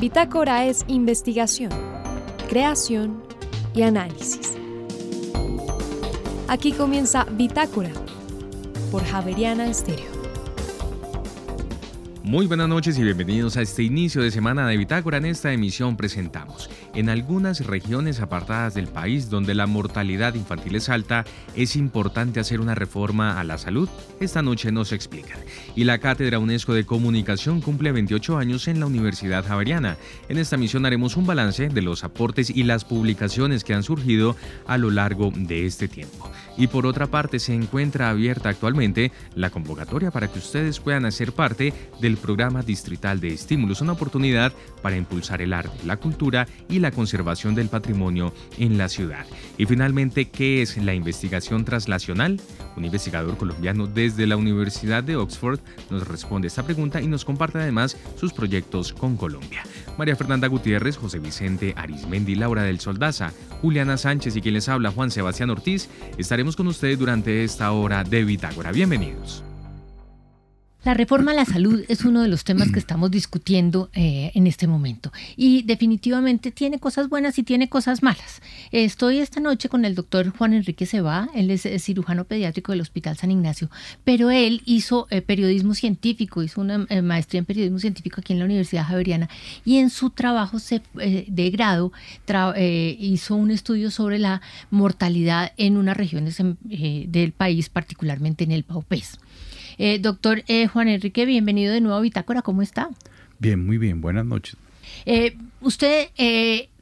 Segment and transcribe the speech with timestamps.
[0.00, 1.72] Bitácora es investigación,
[2.48, 3.20] creación
[3.74, 4.56] y análisis.
[6.46, 7.90] Aquí comienza Bitácora
[8.92, 10.06] por Javeriana Estéreo.
[12.22, 15.16] Muy buenas noches y bienvenidos a este inicio de semana de Bitácora.
[15.16, 20.88] En esta emisión presentamos, en algunas regiones apartadas del país donde la mortalidad infantil es
[20.88, 21.24] alta,
[21.54, 23.88] es importante hacer una reforma a la salud.
[24.20, 25.38] Esta noche nos explican.
[25.76, 29.96] Y la Cátedra UNESCO de Comunicación cumple 28 años en la Universidad Javeriana.
[30.28, 34.36] En esta misión haremos un balance de los aportes y las publicaciones que han surgido
[34.66, 36.30] a lo largo de este tiempo.
[36.56, 41.32] Y por otra parte, se encuentra abierta actualmente la convocatoria para que ustedes puedan hacer
[41.32, 46.77] parte del programa distrital de estímulos, una oportunidad para impulsar el arte, la cultura y
[46.78, 49.26] la conservación del patrimonio en la ciudad.
[49.56, 52.40] Y finalmente, ¿qué es la investigación translacional?
[52.76, 55.60] Un investigador colombiano desde la Universidad de Oxford
[55.90, 59.64] nos responde esta pregunta y nos comparte además sus proyectos con Colombia.
[59.96, 64.92] María Fernanda Gutiérrez, José Vicente Arismendi, Laura del Soldaza, Juliana Sánchez y quien les habla
[64.92, 68.72] Juan Sebastián Ortiz, estaremos con ustedes durante esta hora de Bitácora.
[68.72, 69.47] Bienvenidos.
[70.84, 74.46] La reforma a la salud es uno de los temas que estamos discutiendo eh, en
[74.46, 78.40] este momento y definitivamente tiene cosas buenas y tiene cosas malas.
[78.70, 83.16] Estoy esta noche con el doctor Juan Enrique Seba, él es, cirujano pediátrico del Hospital
[83.16, 83.70] San Ignacio,
[84.04, 88.38] pero él hizo eh, periodismo científico, hizo una eh, maestría en periodismo científico aquí en
[88.38, 89.28] la Universidad Javeriana
[89.64, 90.58] y en su trabajo
[90.94, 91.92] de grado
[92.98, 99.18] hizo un estudio sobre la mortalidad en unas regiones del país, particularmente en el Paupés.
[99.78, 102.90] Eh, doctor eh, Juan Enrique, bienvenido de nuevo a Bitácora, ¿cómo está?
[103.38, 104.56] Bien, muy bien, buenas noches.
[105.06, 106.08] Eh, usted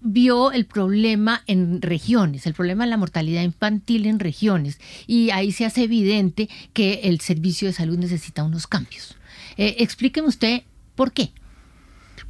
[0.00, 5.52] vio el problema en regiones, el problema de la mortalidad infantil en regiones, y ahí
[5.52, 9.18] se hace evidente que el servicio de salud necesita unos cambios.
[9.58, 10.62] explíqueme usted
[10.94, 11.32] por qué.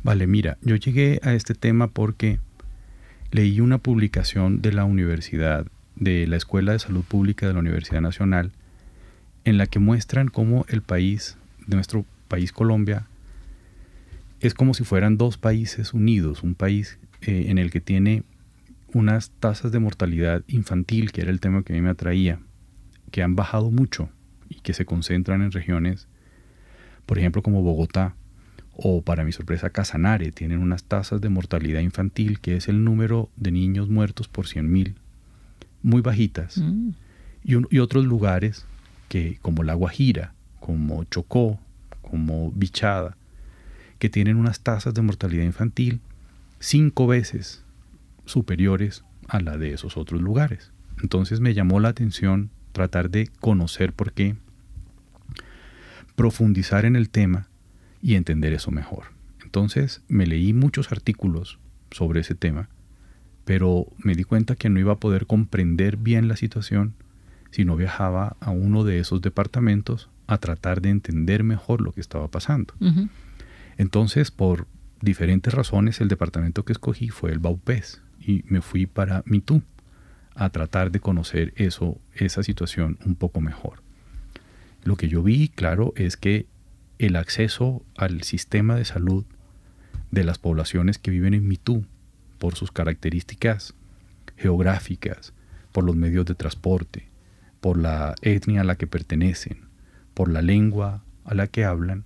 [0.03, 2.41] Vale, mira, yo llegué a este tema porque
[3.30, 8.01] leí una publicación de la universidad, de la Escuela de Salud Pública de la Universidad
[8.01, 8.51] Nacional,
[9.46, 13.07] en la que muestran cómo el país, de nuestro país Colombia,
[14.40, 18.24] es como si fueran dos países unidos, un país eh, en el que tiene
[18.92, 22.40] unas tasas de mortalidad infantil, que era el tema que a mí me atraía,
[23.12, 24.11] que han bajado mucho
[24.48, 26.08] y que se concentran en regiones,
[27.06, 28.17] por ejemplo, como Bogotá,
[28.73, 33.30] o para mi sorpresa Casanare, tienen unas tasas de mortalidad infantil, que es el número
[33.36, 34.95] de niños muertos por 100.000,
[35.85, 36.58] muy bajitas.
[36.58, 36.90] Mm.
[37.45, 38.67] y, otros lugares
[39.08, 41.58] que como La Guajira, como Chocó,
[42.02, 43.17] como Bichada,
[43.98, 46.00] que tienen unas tasas de mortalidad infantil
[46.58, 47.64] cinco veces
[48.24, 50.72] superiores a la de esos otros lugares.
[51.02, 54.36] Entonces me llamó la atención tratar de conocer por qué,
[56.14, 57.48] profundizar en el tema
[58.02, 59.05] y entender eso mejor.
[59.42, 61.58] Entonces me leí muchos artículos
[61.90, 62.68] sobre ese tema,
[63.44, 66.94] pero me di cuenta que no iba a poder comprender bien la situación
[67.51, 72.01] si no viajaba a uno de esos departamentos a tratar de entender mejor lo que
[72.01, 72.74] estaba pasando.
[73.79, 74.67] Entonces, por
[75.01, 79.62] diferentes razones, el departamento que escogí fue el Baupés y me fui para Mitú
[80.35, 83.83] a tratar de conocer eso, esa situación un poco mejor.
[84.85, 86.46] Lo que yo vi, claro, es que
[86.98, 89.24] el acceso al sistema de salud
[90.11, 91.85] de las poblaciones que viven en Mitú,
[92.39, 93.74] por sus características
[94.36, 95.33] geográficas,
[95.73, 97.08] por los medios de transporte,
[97.67, 99.63] por la etnia a la que pertenecen,
[100.15, 102.05] por la lengua a la que hablan,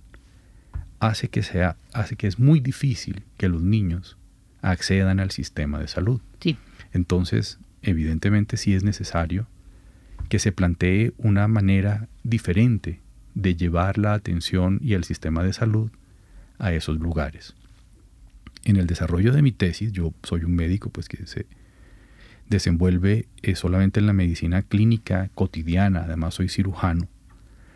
[0.99, 4.17] hace que, sea, hace que es muy difícil que los niños
[4.63, 6.19] accedan al sistema de salud.
[6.39, 6.57] Sí.
[6.93, 9.45] Entonces, evidentemente sí es necesario
[10.29, 12.99] que se plantee una manera diferente
[13.35, 15.91] de llevar la atención y el sistema de salud
[16.57, 17.53] a esos lugares.
[18.63, 21.45] En el desarrollo de mi tesis, yo soy un médico pues que se
[22.51, 27.07] desenvuelve eh, solamente en la medicina clínica cotidiana, además soy cirujano.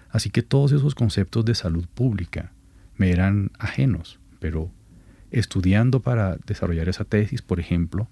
[0.09, 2.51] Así que todos esos conceptos de salud pública
[2.97, 4.69] me eran ajenos, pero
[5.31, 8.07] estudiando para desarrollar esa tesis, por ejemplo,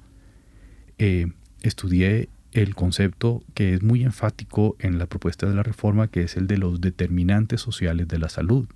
[0.98, 1.28] eh,
[1.62, 6.38] estudié el concepto que es muy enfático en la propuesta de la reforma, que es
[6.38, 8.68] el de los determinantes sociales de la salud,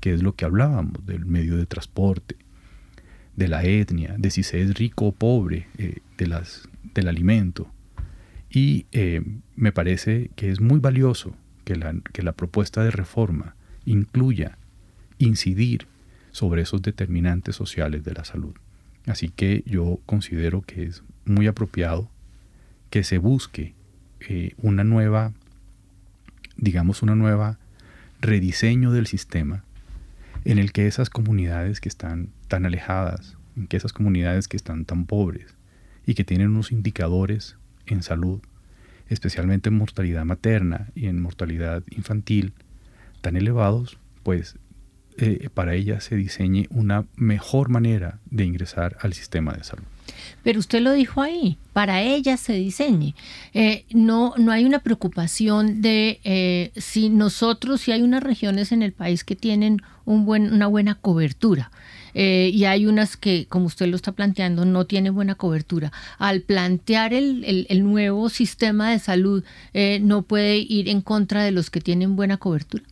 [0.00, 2.36] que es lo que hablábamos del medio de transporte,
[3.34, 7.70] de la etnia, de si se es rico o pobre, eh, de las del alimento.
[8.50, 9.22] Y eh,
[9.54, 13.54] me parece que es muy valioso que la, que la propuesta de reforma
[13.84, 14.58] incluya
[15.18, 15.86] incidir
[16.32, 18.54] sobre esos determinantes sociales de la salud.
[19.06, 22.10] Así que yo considero que es muy apropiado
[22.90, 23.74] que se busque
[24.20, 25.32] eh, una nueva,
[26.56, 27.58] digamos, una nueva
[28.20, 29.64] rediseño del sistema
[30.44, 34.84] en el que esas comunidades que están tan alejadas en que esas comunidades que están
[34.84, 35.55] tan pobres
[36.06, 37.56] y que tienen unos indicadores
[37.86, 38.40] en salud,
[39.08, 42.54] especialmente en mortalidad materna y en mortalidad infantil,
[43.20, 44.56] tan elevados, pues
[45.18, 49.84] eh, para ellas se diseñe una mejor manera de ingresar al sistema de salud.
[50.42, 53.14] Pero usted lo dijo ahí, para ellas se diseñe.
[53.54, 58.82] Eh, no, no hay una preocupación de eh, si nosotros, si hay unas regiones en
[58.82, 61.70] el país que tienen una buena cobertura.
[62.18, 65.92] Y hay unas que, como usted lo está planteando, no tienen buena cobertura.
[66.18, 69.44] Al plantear el, el, nuevo sistema de salud,
[70.00, 72.84] ¿no puede ir en contra de los que tienen buena cobertura?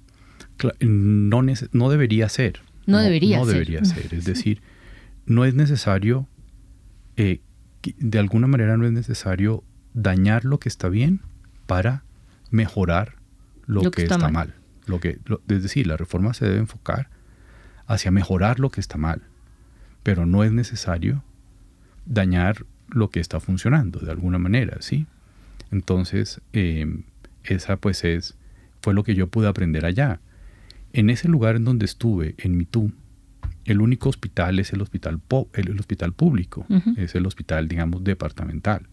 [0.81, 1.43] No,
[1.73, 2.61] no debería ser.
[2.87, 3.55] No, debería no ser.
[3.55, 4.13] debería ser.
[4.13, 4.61] Es decir,
[5.27, 6.29] no es necesario
[7.17, 7.41] eh,
[7.99, 9.63] de alguna manera no es necesario
[9.93, 11.21] dañar lo que está bien
[11.67, 12.05] para
[12.51, 13.17] mejorar
[13.67, 14.55] lo, que, está, mal.
[14.87, 15.19] Lo que,
[15.49, 17.11] es decir, la reforma se debe enfocar
[17.87, 19.23] hacia mejorar lo que está mal,
[20.03, 21.23] pero no es necesario
[22.07, 25.07] dañar lo que está funcionando de alguna manera, ¿sí?
[25.71, 27.03] Entonces, em,
[27.43, 28.37] esa pues es,
[28.83, 30.21] fue lo que yo pude aprender allá.
[30.93, 32.93] En ese lugar en donde estuve, en Mitú,
[33.65, 35.21] el único hospital es el hospital,
[35.55, 36.67] el, hospital público,
[36.97, 38.87] es el hospital, digamos, departamental.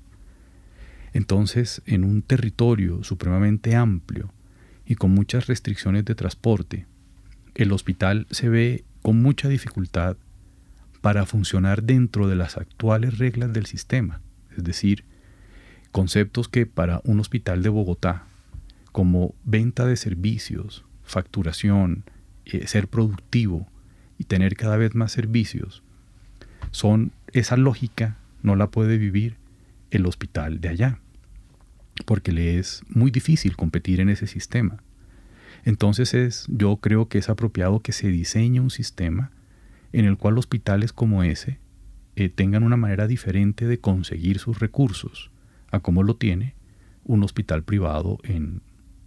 [1.14, 4.32] Entonces, en un territorio supremamente amplio
[4.86, 6.86] y con muchas restricciones de transporte,
[7.56, 10.18] el hospital se ve con mucha dificultad
[11.01, 14.21] para funcionar dentro de las actuales reglas del sistema,
[14.56, 15.03] es decir,
[15.92, 18.25] conceptos que para un hospital de Bogotá,
[18.92, 22.03] como venta de servicios, facturación,
[22.45, 23.68] eh, ser productivo,
[24.21, 25.81] y tener cada vez más servicios,
[26.69, 29.38] son esa lógica no la puede vivir
[29.89, 31.00] el hospital de allá,
[32.06, 34.77] porque le es muy difícil competir en ese sistema.
[35.63, 39.31] Entonces es, yo creo que es apropiado que se diseñe un sistema
[39.94, 41.60] en el cual hospitales como ese
[42.16, 45.31] eh, tengan una manera diferente de conseguir sus recursos
[45.72, 46.56] a como lo tiene
[47.04, 48.62] un hospital privado en,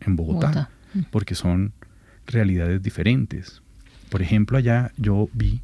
[0.07, 0.69] Bogotá,
[1.11, 1.73] porque son
[2.27, 3.63] realidades diferentes.
[4.11, 5.63] Por ejemplo, allá yo vi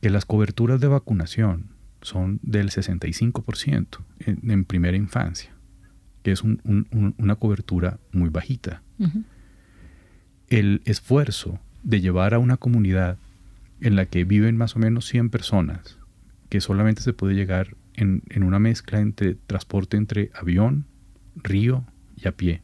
[0.00, 1.70] que las coberturas de vacunación
[2.00, 5.50] son del 65% en, primera infancia,
[6.22, 8.82] que es una cobertura muy bajita.
[10.48, 13.18] El esfuerzo de llevar a una comunidad
[13.80, 15.98] en la que viven más o menos 100 personas,
[16.48, 20.86] que solamente se puede llegar en, en una mezcla entre transporte entre avión,
[21.36, 21.84] río
[22.16, 22.62] y a pie,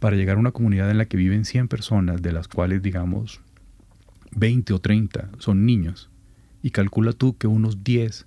[0.00, 3.40] para llegar a una comunidad en la que viven 100 personas, de las cuales, digamos,
[4.32, 6.10] 20 o 30 son niños,
[6.62, 8.26] y calcula tú que unos 10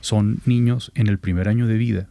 [0.00, 2.08] son niños en el primer año de vida,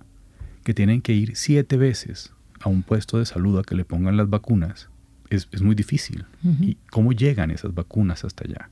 [0.63, 4.17] que tienen que ir siete veces a un puesto de salud a que le pongan
[4.17, 4.89] las vacunas,
[5.29, 6.25] es, muy difícil.
[6.61, 8.69] ¿Y cómo llegan esas vacunas hasta allá?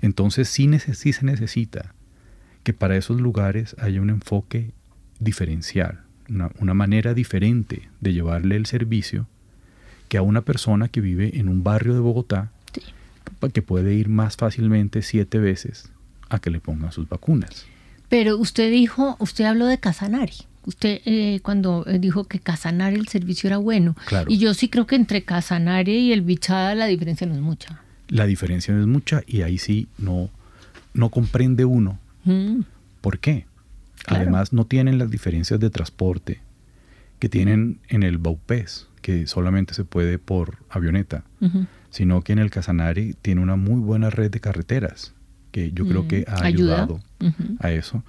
[0.00, 1.94] Entonces sí, sí se necesita
[2.62, 4.72] que para esos lugares haya un enfoque
[5.20, 9.26] diferencial, una, manera diferente de llevarle el servicio
[10.08, 12.50] que a una persona que vive en un barrio de Bogotá,
[13.52, 15.90] que puede ir más fácilmente siete veces
[16.28, 17.66] a que le pongan sus vacunas.
[18.08, 20.32] Pero usted dijo, usted habló de Casanare.
[20.64, 23.96] Usted eh, cuando eh, dijo que Casanare el servicio era bueno.
[24.28, 27.80] Y yo sí creo que entre Casanare y el Bichada la diferencia no es mucha.
[28.08, 30.30] La diferencia no es mucha y ahí sí no,
[30.94, 31.98] no comprende uno.
[32.24, 32.60] Mm.
[33.00, 33.46] ¿Por qué?
[34.06, 36.40] Además, no tienen las diferencias de transporte
[37.18, 41.24] que tienen en el Baupés, que solamente se puede por avioneta,
[41.90, 45.12] sino que en el Casanare tiene una muy buena red de carreteras,
[45.52, 47.00] que yo creo que ha ayudado
[47.60, 48.02] a eso.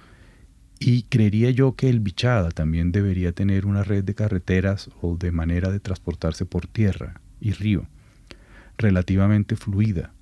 [0.86, 5.32] Y creería yo que el Bichada también debería tener una red de carreteras o de
[5.32, 7.86] manera de transportarse por tierra y río
[8.76, 10.12] relativamente fluida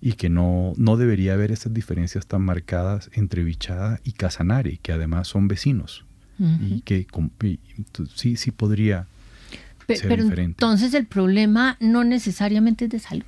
[0.00, 4.92] y que no, no debería haber estas diferencias tan marcadas entre Bichada y Casanare, que
[4.92, 6.06] además son vecinos
[6.38, 7.06] y que
[8.14, 9.08] sí, sí podría
[9.88, 10.64] ser pero diferente.
[10.64, 13.24] Entonces el problema no necesariamente es de salud.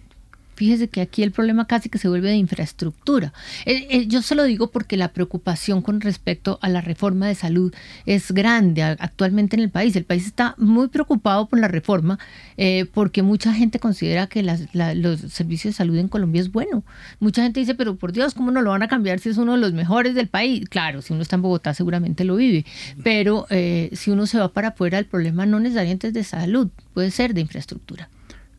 [0.60, 3.32] Fíjese que aquí el problema casi que se vuelve de infraestructura.
[3.64, 7.34] Eh, eh, yo se lo digo porque la preocupación con respecto a la reforma de
[7.34, 7.74] salud
[8.04, 9.96] es grande actualmente en el país.
[9.96, 12.18] El país está muy preocupado por la reforma
[12.58, 16.84] eh, porque mucha gente considera que los servicios de salud en Colombia es bueno.
[17.20, 19.52] Mucha gente dice, pero por Dios, ¿cómo no lo van a cambiar si es uno
[19.52, 20.68] de los mejores del país?
[20.68, 22.66] Claro, si uno está en Bogotá seguramente lo vive,
[23.02, 27.10] pero si uno se va para afuera, el problema no necesariamente es de salud, puede
[27.10, 28.10] ser de infraestructura.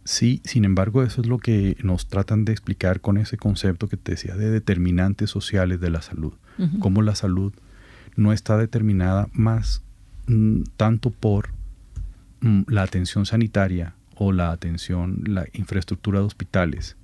[0.03, 3.97] Sí, sin embargo, eso es lo que nos tratan de explicar con ese concepto que
[3.97, 6.33] te decía de determinantes sociales de la salud.
[6.79, 7.53] Cómo la salud
[8.15, 9.81] no está determinada más
[10.27, 11.49] mm, tanto por
[12.41, 16.97] mm, la atención sanitaria o la atención, la infraestructura de hospitales,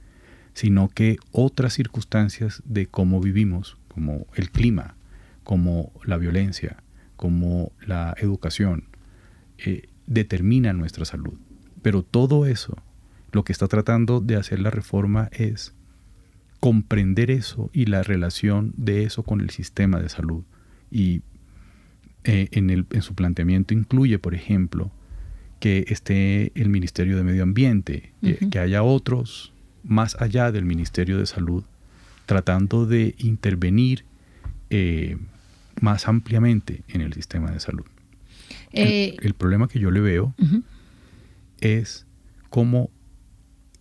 [0.54, 4.96] sino que otras circunstancias de cómo vivimos, como el clima,
[5.44, 6.84] como la violencia,
[7.16, 8.84] como la educación,
[9.58, 11.34] eh, determinan nuestra salud.
[11.82, 12.78] Pero todo eso,
[13.32, 15.74] lo que está tratando de hacer la reforma es
[16.60, 20.44] comprender eso y la relación de eso con el sistema de salud.
[20.90, 21.22] Y
[22.24, 24.92] eh, en, el, en su planteamiento incluye, por ejemplo,
[25.60, 28.14] que esté el Ministerio de Medio Ambiente,
[28.52, 29.54] que haya otros
[29.84, 31.64] más allá del Ministerio de Salud,
[32.26, 34.06] tratando de intervenir
[34.70, 35.18] eh,
[35.82, 37.86] más ampliamente en el sistema de salud.
[38.72, 40.36] el, eh, problema que yo le veo
[41.62, 42.06] es
[42.50, 42.92] cómo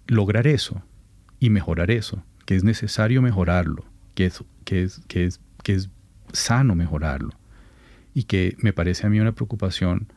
[0.06, 0.82] lograr eso
[1.40, 3.84] y mejorar eso, que es necesario mejorarlo,
[4.14, 5.90] que es, que es, que es, que es
[6.32, 7.30] sano mejorarlo
[8.14, 10.08] y que me parece a mí una preocupación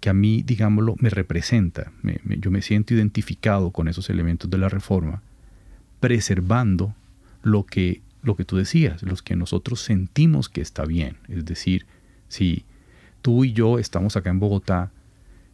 [0.00, 1.92] que a mí, digámoslo, me representa.
[2.24, 5.22] yo me siento identificado con esos elementos de la reforma,
[6.00, 6.94] preservando
[7.42, 11.18] lo que, lo que tú decías, los que nosotros sentimos que está bien.
[11.28, 11.86] Es decir,
[12.28, 12.64] si
[13.20, 14.90] tú y yo estamos acá en Bogotá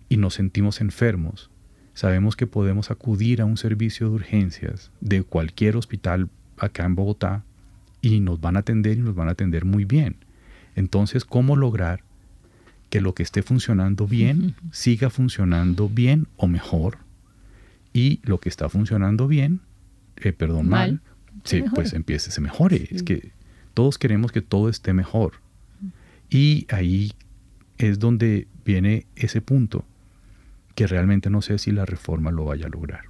[0.09, 1.51] y nos sentimos enfermos,
[1.97, 7.43] sabemos que podemos acudir a un servicio de urgencias de cualquier hospital acá en Bogotá
[8.03, 10.17] y nos van a atender y nos van a atender muy bien.
[10.75, 12.03] Entonces, ¿cómo lograr
[12.91, 16.99] que lo que esté funcionando bien siga funcionando bien o mejor
[17.95, 19.61] y lo que está funcionando bien,
[20.19, 21.01] eh, perdón, mal,
[21.75, 22.89] pues empiece, se mejore.
[22.91, 23.33] Es que
[23.73, 25.41] todos queremos que todo esté mejor.
[26.29, 27.15] Y ahí
[27.79, 29.87] es donde viene ese punto
[30.77, 33.07] que realmente no sé si la reforma lo vaya a lograr.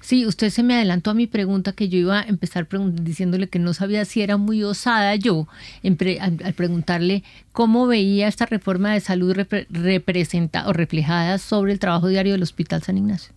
[0.00, 3.58] Sí, usted se me adelantó a mi pregunta que yo iba a empezar diciéndole que
[3.58, 5.46] no sabía si era muy osada yo
[5.82, 9.36] al, preguntarle cómo veía esta reforma de salud
[9.70, 13.32] representada o reflejada sobre el trabajo diario del Hospital San Ignacio.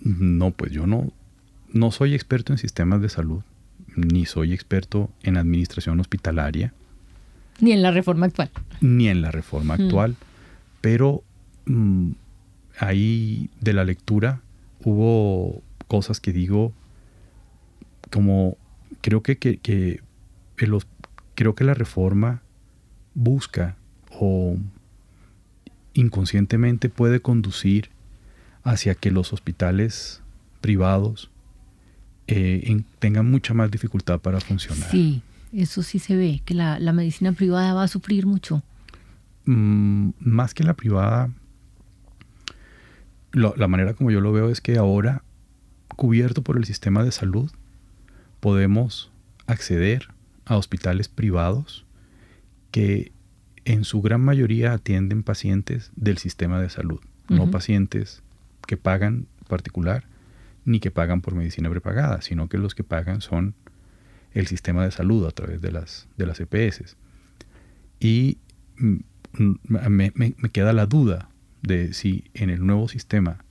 [0.00, 1.12] No, pues yo no,
[1.72, 3.42] no soy experto en sistemas de salud,
[3.94, 6.72] ni soy experto en administración hospitalaria.
[7.60, 8.50] Ni en la reforma actual.
[8.80, 9.80] Ni en la reforma mm.
[9.82, 10.16] actual,
[10.80, 11.22] pero
[11.66, 12.12] mm,
[12.78, 14.40] ahí de la lectura
[14.84, 16.72] hubo cosas que digo
[18.10, 18.56] como
[19.00, 20.00] creo que, que,
[20.58, 20.86] los,
[21.34, 22.42] creo que la reforma
[23.14, 23.76] busca
[24.10, 24.56] o
[25.94, 27.90] inconscientemente puede conducir
[28.64, 30.22] hacia que los hospitales
[30.60, 31.30] privados
[32.28, 34.90] eh, tengan mucha más dificultad para funcionar.
[34.90, 38.62] Sí, eso sí se ve, que la, medicina privada va a sufrir mucho.
[39.44, 41.30] Mm, más que la privada,
[43.32, 45.22] la manera como yo lo veo es que ahora,
[45.88, 47.50] cubierto por el sistema de salud,
[48.40, 49.10] podemos
[49.46, 50.08] acceder
[50.44, 51.84] a hospitales privados
[52.70, 53.12] que
[53.64, 58.22] en su gran mayoría atienden pacientes del sistema de salud, no pacientes
[58.66, 60.04] que pagan particular
[60.64, 63.54] ni que pagan por medicina prepagada, sino que los que pagan son
[64.32, 66.96] el sistema de salud a través de las, de las EPS.
[68.00, 68.38] Y
[68.76, 68.96] mm,
[69.68, 71.28] me, me queda la duda
[71.62, 73.44] de si en el nuevo sistema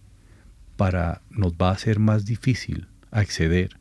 [0.77, 3.77] para nos va a ser más difícil acceder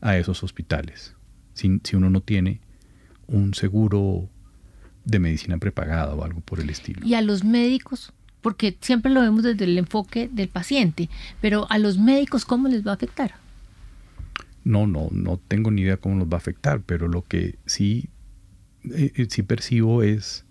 [0.00, 1.14] a esos hospitales
[1.54, 2.60] si, si uno no tiene
[3.26, 4.28] un seguro
[5.04, 7.04] de medicina prepagada o algo por el estilo.
[7.04, 8.12] ¿Y a los médicos?
[8.40, 11.08] Porque siempre lo vemos desde el enfoque del paciente,
[11.40, 13.34] pero a los médicos, ¿cómo les va a afectar?
[14.64, 18.08] No, no, no tengo ni idea cómo nos va a afectar, pero lo que sí,
[18.84, 20.44] eh, eh, sí percibo es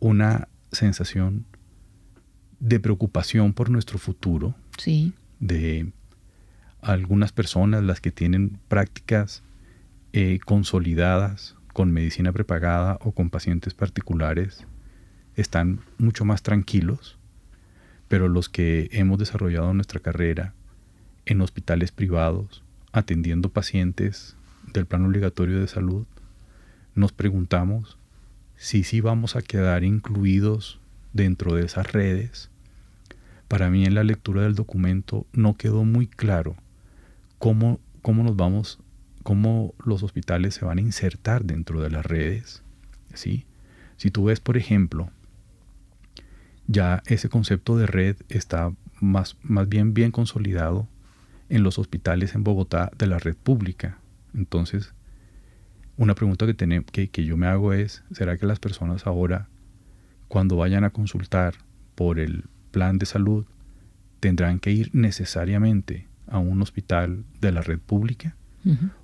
[0.00, 1.44] una sensación
[2.60, 4.54] de preocupación por nuestro futuro.
[4.78, 5.12] Sí.
[5.40, 5.90] De
[6.80, 9.42] algunas personas, las que tienen prácticas
[10.12, 14.66] eh, consolidadas con medicina prepagada o con pacientes particulares,
[15.36, 17.18] están mucho más tranquilos,
[18.08, 20.54] pero los que hemos desarrollado nuestra carrera
[21.26, 24.36] en hospitales privados, atendiendo pacientes
[24.72, 26.06] del plan obligatorio de salud,
[26.94, 27.98] nos preguntamos
[28.56, 30.80] si sí vamos a quedar incluidos
[31.12, 32.50] dentro de esas redes,
[33.48, 36.56] para mí en la lectura del documento no quedó muy claro
[37.38, 38.78] cómo, cómo nos vamos,
[39.22, 42.62] cómo los hospitales se van a insertar dentro de las redes.
[43.14, 43.46] ¿sí?
[43.96, 45.10] Si tú ves, por ejemplo,
[46.66, 50.86] ya ese concepto de red está más, más bien bien consolidado
[51.48, 53.98] en los hospitales en Bogotá de la red pública.
[54.34, 54.92] Entonces,
[55.96, 59.48] una pregunta que, que, que yo me hago es, ¿será que las personas ahora
[60.28, 61.54] cuando vayan a consultar
[61.94, 63.46] por el plan de salud,
[64.20, 68.36] tendrán que ir necesariamente a un hospital de la red pública?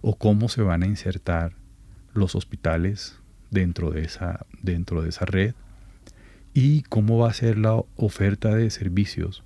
[0.03, 1.55] ¿O cómo se van a insertar
[2.13, 3.19] los hospitales
[3.51, 5.55] dentro de esa, dentro de esa red?
[6.53, 9.43] ¿Y cómo va a ser la oferta de servicios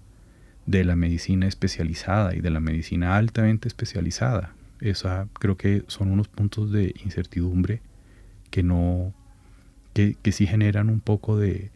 [0.69, 4.53] de la medicina especializada y de la medicina altamente especializada.
[4.83, 7.81] Esa creo que son unos puntos de incertidumbre
[8.51, 9.15] que no
[9.93, 11.71] que, que sí generan un poco de,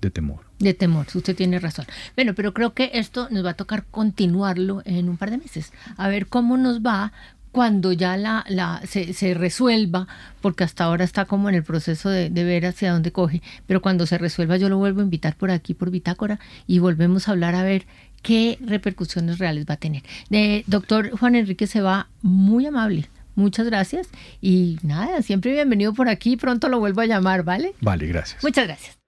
[0.00, 0.40] de temor.
[0.58, 1.86] De temor, usted tiene razón.
[2.16, 5.72] Bueno, pero creo que esto nos va a tocar continuarlo en un par de meses,
[5.96, 7.12] a ver cómo nos va
[7.52, 10.08] cuando ya la, la se, se, resuelva,
[10.40, 13.82] porque hasta ahora está como en el proceso de, de, ver hacia dónde coge, pero
[13.82, 17.32] cuando se resuelva yo lo vuelvo a invitar por aquí, por Bitácora, y volvemos a
[17.32, 17.86] hablar a ver
[18.22, 20.02] qué repercusiones reales va a tener.
[20.30, 23.08] De, doctor Juan Enrique se va muy amable.
[23.34, 24.08] Muchas gracias
[24.40, 27.74] y nada, siempre bienvenido por aquí, pronto lo vuelvo a llamar, ¿vale?
[27.80, 28.42] Vale, gracias.
[28.42, 28.98] Muchas gracias.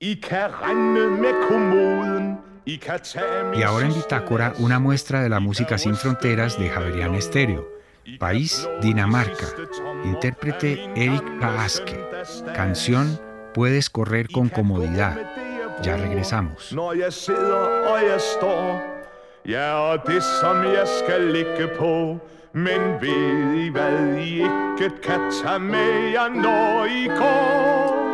[0.00, 0.20] Y
[3.62, 7.68] ahora en Bitácora, una muestra de la música sin fronteras de Javerian Estéreo.
[8.18, 9.46] País, Dinamarca.
[10.04, 12.00] Intérprete Eric Paaske.
[12.54, 13.18] Canción,
[13.58, 15.18] Puedes correr con comodidad.
[15.82, 16.72] Ya regresamos.
[22.52, 28.08] Men ved I hvad I ikke kan tage med jer, når I går?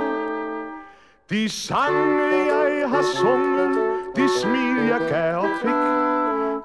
[1.30, 3.78] De sange jeg har sunget,
[4.16, 5.84] de smil jeg gav og fik.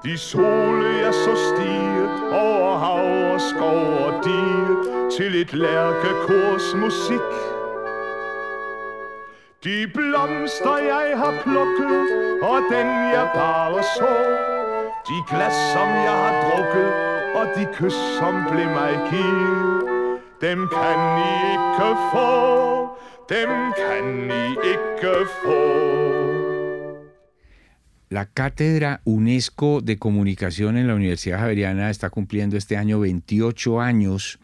[0.04, 7.30] De sole jeg så stige over hav og skov og dige til et lærkekors musik.
[9.64, 12.08] De blomster jeg har plukket,
[12.42, 14.14] og den jeg bare så.
[15.08, 17.09] De glas som jeg har drukket,
[28.08, 34.40] La Cátedra UNESCO de Comunicación en la Universidad Javeriana está cumpliendo este año 28 años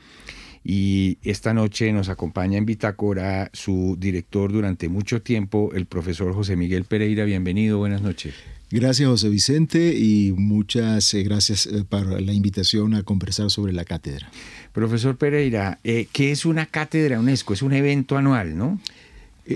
[0.68, 6.56] y esta noche nos acompaña en Bitácora su director durante mucho tiempo, el profesor José
[6.56, 7.24] Miguel Pereira.
[7.24, 8.34] Bienvenido, buenas noches.
[8.68, 13.84] Gracias José Vicente y muchas eh, gracias eh, por la invitación a conversar sobre la
[13.84, 14.28] cátedra.
[14.72, 17.54] Profesor Pereira, eh, ¿qué es una cátedra UNESCO?
[17.54, 18.80] Es un evento anual, ¿no?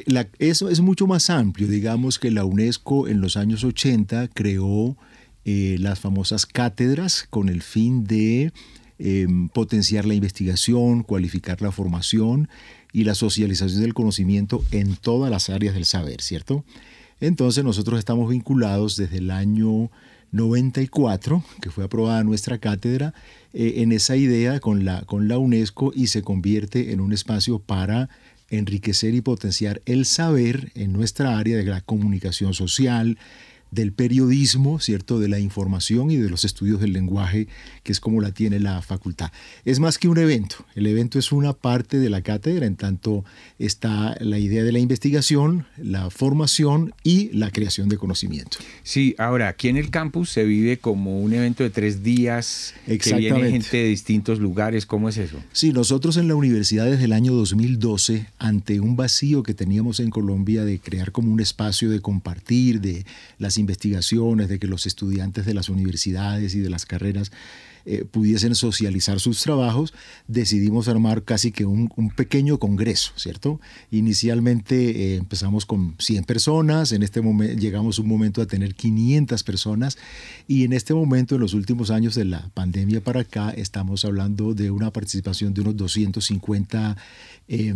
[0.07, 1.67] La, eso es mucho más amplio.
[1.67, 4.97] Digamos que la UNESCO en los años 80 creó
[5.45, 8.53] eh, las famosas cátedras con el fin de
[9.03, 12.51] eh, potenciar la investigación, cualificar la formación
[12.93, 16.65] y la socialización del conocimiento en todas las áreas del saber, ¿cierto?
[17.19, 19.91] Entonces nosotros estamos vinculados desde el año
[20.33, 23.15] 94, que fue aprobada nuestra cátedra,
[23.55, 27.59] eh, en esa idea con la, con la UNESCO y se convierte en un espacio
[27.59, 28.11] para
[28.51, 33.17] enriquecer y potenciar el saber en nuestra área de la comunicación social,
[33.71, 35.19] del periodismo, ¿cierto?
[35.19, 37.49] De la información y de los estudios del lenguaje,
[37.83, 39.31] que es como la tiene la facultad.
[39.65, 40.65] Es más que un evento.
[40.75, 43.25] El evento es una parte de la cátedra, en tanto
[43.59, 48.59] está la idea de la investigación, la formación y la creación de conocimiento.
[48.83, 53.15] Sí, ahora, aquí en el campus se vive como un evento de tres días, que
[53.15, 54.87] viene gente de distintos lugares.
[54.87, 55.39] ¿Cómo es eso?
[55.53, 60.11] Sí, nosotros en la universidad desde el año 2012, ante un vacío que teníamos en
[60.11, 63.05] Colombia de crear como un espacio de compartir, de
[63.39, 67.31] las investigaciones, de que los estudiantes de las universidades y de las carreras
[67.87, 69.95] eh, pudiesen socializar sus trabajos,
[70.29, 73.59] decidimos armar casi que un, pequeño congreso, ¿cierto?
[73.91, 79.43] Inicialmente eh, empezamos con 100 personas, en este momento llegamos un momento a tener 500
[79.45, 79.97] personas
[80.47, 84.53] y en este momento, en los últimos años de la pandemia para acá, estamos hablando
[84.53, 86.97] de una participación de unos 250
[87.53, 87.75] eh,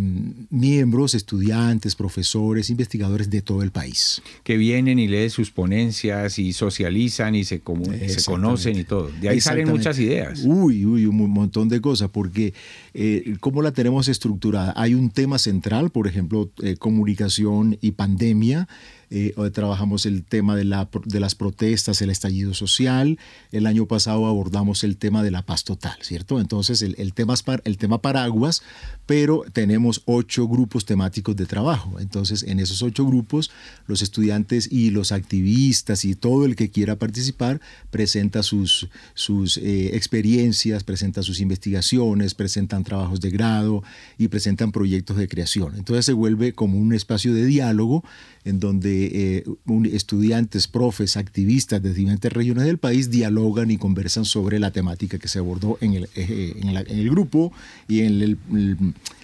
[0.51, 4.23] miembros, estudiantes, profesores, investigadores de todo el país.
[4.45, 7.61] Que vienen y leen sus ponencias y socializan y se,
[8.07, 9.11] se conocen y todo.
[9.21, 10.43] De ahí salen muchas ideas.
[10.45, 12.55] Uy, uy, un montón de cosas, porque
[12.95, 14.73] eh, ¿cómo la tenemos estructurada?
[14.77, 18.69] Hay un tema central, por ejemplo, eh, comunicación y pandemia.
[19.17, 23.17] Eh, trabajamos el tema de, la, de, las protestas, el estallido social.
[23.53, 26.41] El año pasado abordamos el tema de la paz total, ¿cierto?
[26.41, 28.65] Entonces, el, el, tema, el tema paraguas,
[29.07, 32.01] pero tenemos ocho grupos temáticos de trabajo.
[32.01, 33.53] Entonces, en esos ocho grupos,
[33.87, 37.61] los estudiantes y los activistas y todo el que quiera participar
[37.93, 43.85] presenta sus, sus eh, experiencias, presenta sus investigaciones, presentan trabajos de grado
[44.19, 45.77] y presentan proyectos de creación.
[45.77, 48.03] Entonces, se vuelve como un espacio de diálogo
[48.45, 49.45] en donde eh,
[49.93, 55.29] estudiantes, profes, activistas de diferentes regiones del país dialogan y conversan sobre la temática que
[55.29, 57.53] se abordó en el, eh, grupo
[57.89, 58.79] y en el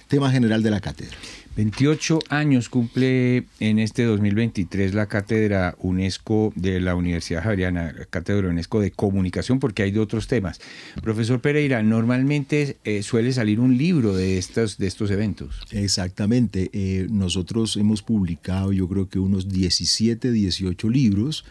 [0.07, 1.15] tema general de la cátedra.
[1.55, 8.79] 28 años cumple en este 2023 la cátedra UNESCO de la Universidad Javeriana, cátedra UNESCO
[8.79, 10.61] de comunicación, porque hay de otros temas.
[11.03, 15.59] Profesor Pereira, normalmente eh, suele salir un libro de estos, de estos eventos.
[15.71, 16.69] Exactamente.
[16.73, 21.43] Eh, nosotros hemos publicado yo creo que unos 17, 18 libros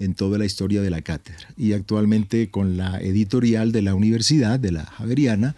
[0.00, 1.48] en toda la historia de la cátedra.
[1.56, 5.54] Y actualmente con la editorial de la universidad, de la Javeriana,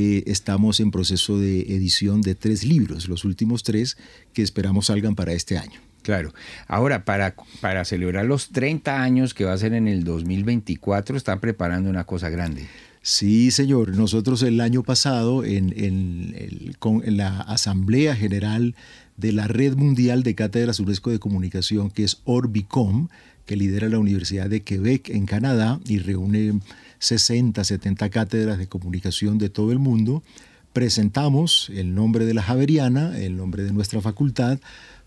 [0.00, 3.96] eh, estamos en proceso de edición de tres libros, los últimos tres
[4.32, 5.80] que esperamos salgan para este año.
[6.02, 6.32] Claro.
[6.68, 11.40] Ahora, para, para celebrar los 30 años que va a ser en el 2024, están
[11.40, 12.68] preparando una cosa grande.
[13.02, 13.96] Sí, señor.
[13.96, 18.76] Nosotros el año pasado, en, en, en la Asamblea General
[19.16, 23.08] de la Red Mundial de Cátedras UNESCO de Comunicación, que es Orbicom,
[23.46, 26.60] que lidera la Universidad de Quebec en Canadá y reúne
[26.98, 30.22] 60, 70 cátedras de comunicación de todo el mundo,
[30.72, 34.58] presentamos el nombre de la Javeriana, el nombre de nuestra facultad,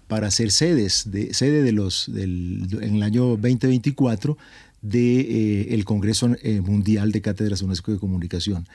[0.07, 4.37] para ser sedes de, sede de los, del, en el año 2024
[4.81, 8.67] del de, eh, el Congreso eh, Mundial de Cátedras UNESCO de Comunicación.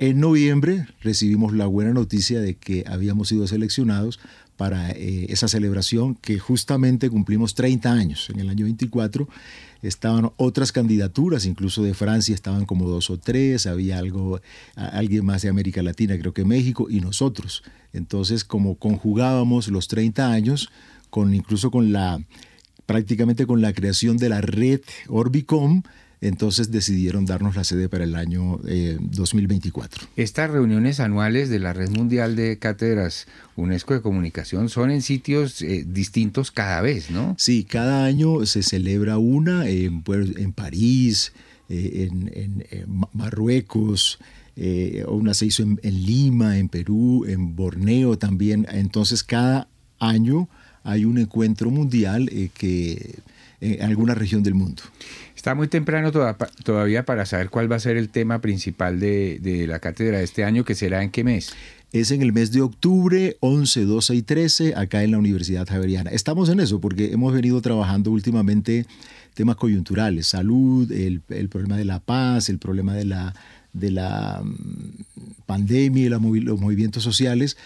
[0.00, 4.20] En noviembre recibimos la buena noticia de que habíamos sido seleccionados
[4.56, 9.28] para eh, esa celebración que justamente cumplimos 30 años en el año 24.
[9.82, 14.40] Estaban otras candidaturas, incluso de Francia estaban como dos o tres, había algo,
[14.74, 17.62] alguien más de América Latina, creo que México, y nosotros.
[17.92, 20.70] Entonces, como conjugábamos los 30 años,
[21.10, 22.20] con, incluso con la,
[22.86, 25.82] prácticamente con la creación de la red Orbicom,
[26.20, 30.04] entonces decidieron darnos la sede para el año 2024.
[30.04, 33.26] Eh, Estas reuniones anuales de la Red Mundial de Cátedras
[33.56, 37.36] UNESCO de Comunicación son en sitios eh, distintos cada vez, ¿no?
[37.38, 40.02] Sí, cada año se celebra una en,
[40.36, 41.32] en París,
[41.68, 42.64] eh, en,
[43.12, 44.18] Marruecos,
[45.06, 48.66] una se hizo en, Lima, en Perú, en Borneo también.
[48.72, 49.68] Entonces cada
[50.00, 50.48] año
[50.82, 53.20] hay un encuentro mundial que
[53.60, 54.82] en alguna región del mundo.
[55.48, 59.78] Está muy temprano todavía para saber cuál va a ser el tema principal de, la
[59.78, 61.54] cátedra de este año, que será en qué mes.
[61.90, 66.10] Es en el mes de octubre, 11, 12 y 13, acá en la Universidad Javeriana.
[66.10, 68.84] Estamos en eso porque hemos venido trabajando últimamente
[69.32, 73.34] temas coyunturales, salud, el, problema de la paz, el problema de la,
[73.72, 77.56] de la mm, pandemia y los movimientos sociales,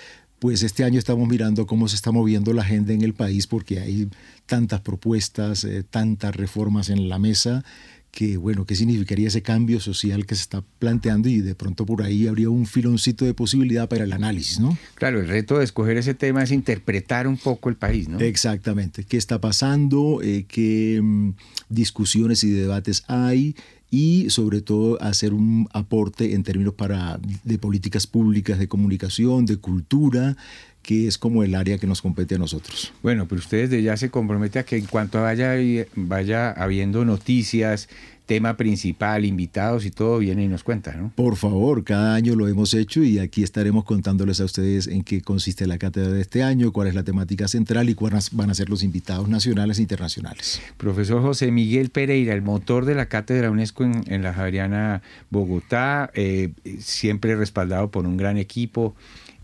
[0.43, 3.79] pues este año estamos mirando cómo se está moviendo la agenda en el país porque
[3.79, 4.09] hay
[4.45, 7.65] tantas propuestas, eh, tantas reformas en la mesa
[8.11, 11.29] que, bueno, ¿qué significaría ese cambio social que se está planteando?
[11.29, 14.77] Y de pronto por ahí habría un filoncito de posibilidad para el análisis, ¿no?
[14.97, 18.19] Claro, el reto de escoger ese tema es interpretar un poco el país, ¿no?
[18.19, 19.05] Exactamente.
[19.05, 20.23] ¿Qué está pasando?
[20.25, 21.35] Eh, ¿Qué mm,
[21.69, 23.55] discusiones y debates hay?
[23.93, 29.59] Y sobre todo hacer un aporte en términos para, de políticas públicas, de comunicación, de
[29.59, 30.35] cultura,
[30.83, 32.93] que es como el área que nos compete a nosotros.
[33.03, 35.55] Bueno, pero ustedes de ya se compromete a que en cuanto vaya,
[35.95, 37.89] vaya habiendo noticias,
[38.27, 41.13] tema principal, invitados y todo, viene y nos cuenta, ¿no?
[41.15, 45.21] Por favor, cada año lo hemos hecho y aquí estaremos contándoles a ustedes en qué
[45.21, 48.55] consiste la cátedra de este año, cuál es la temática central y cuáles van a
[48.55, 50.63] ser los invitados nacionales e internacionales.
[50.77, 56.53] Profesor José Miguel Pereira, el motor de la cátedra UNESCO en, la Javeriana Bogotá, eh,
[56.79, 58.95] siempre respaldado por un gran equipo.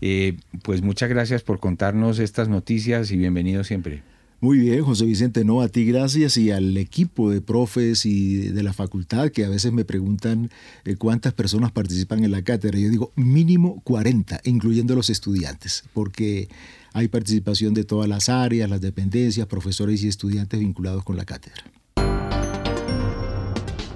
[0.01, 4.03] Eh, pues muchas gracias por contarnos estas noticias y bienvenido siempre.
[4.41, 8.63] Muy bien, José Vicente, no, a ti gracias y al equipo de profes y de
[8.63, 10.49] la facultad que a veces me preguntan
[10.85, 12.79] eh, cuántas personas participan en la cátedra.
[12.79, 16.47] Yo digo mínimo 40, incluyendo los estudiantes, porque
[16.93, 21.63] hay participación de todas las áreas, las dependencias, profesores y estudiantes vinculados con la cátedra.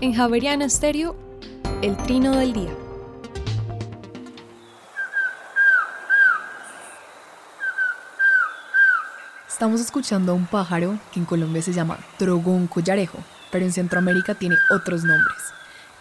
[0.02, 1.16] En Javeriana Estéreo,
[1.82, 2.83] el trino del día.
[9.54, 13.20] Estamos escuchando a un pájaro que en Colombia se llama drogón collarejo,
[13.52, 15.38] pero en Centroamérica tiene otros nombres.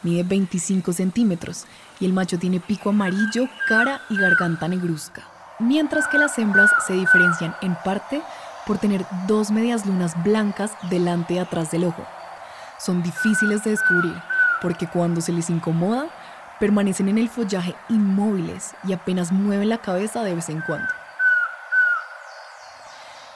[0.03, 1.67] Mide 25 centímetros
[2.01, 5.25] y el macho tiene pico amarillo, cara y garganta negruzca,
[5.59, 8.23] mientras que las hembras se diferencian en parte
[8.67, 12.07] por tener dos medias lunas blancas delante y atrás del ojo.
[12.79, 14.15] Son difíciles de descubrir
[14.63, 16.07] porque cuando se les incomoda,
[16.59, 20.89] permanecen en el follaje inmóviles y apenas mueven la cabeza de vez en cuando.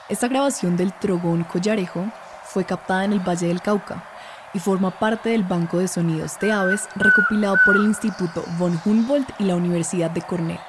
[0.09, 2.05] Esta grabación del Trogón Collarejo
[2.45, 4.05] fue captada en el Valle del Cauca
[4.53, 9.29] y forma parte del Banco de Sonidos de Aves recopilado por el Instituto von Humboldt
[9.37, 10.59] y la Universidad de Cornell.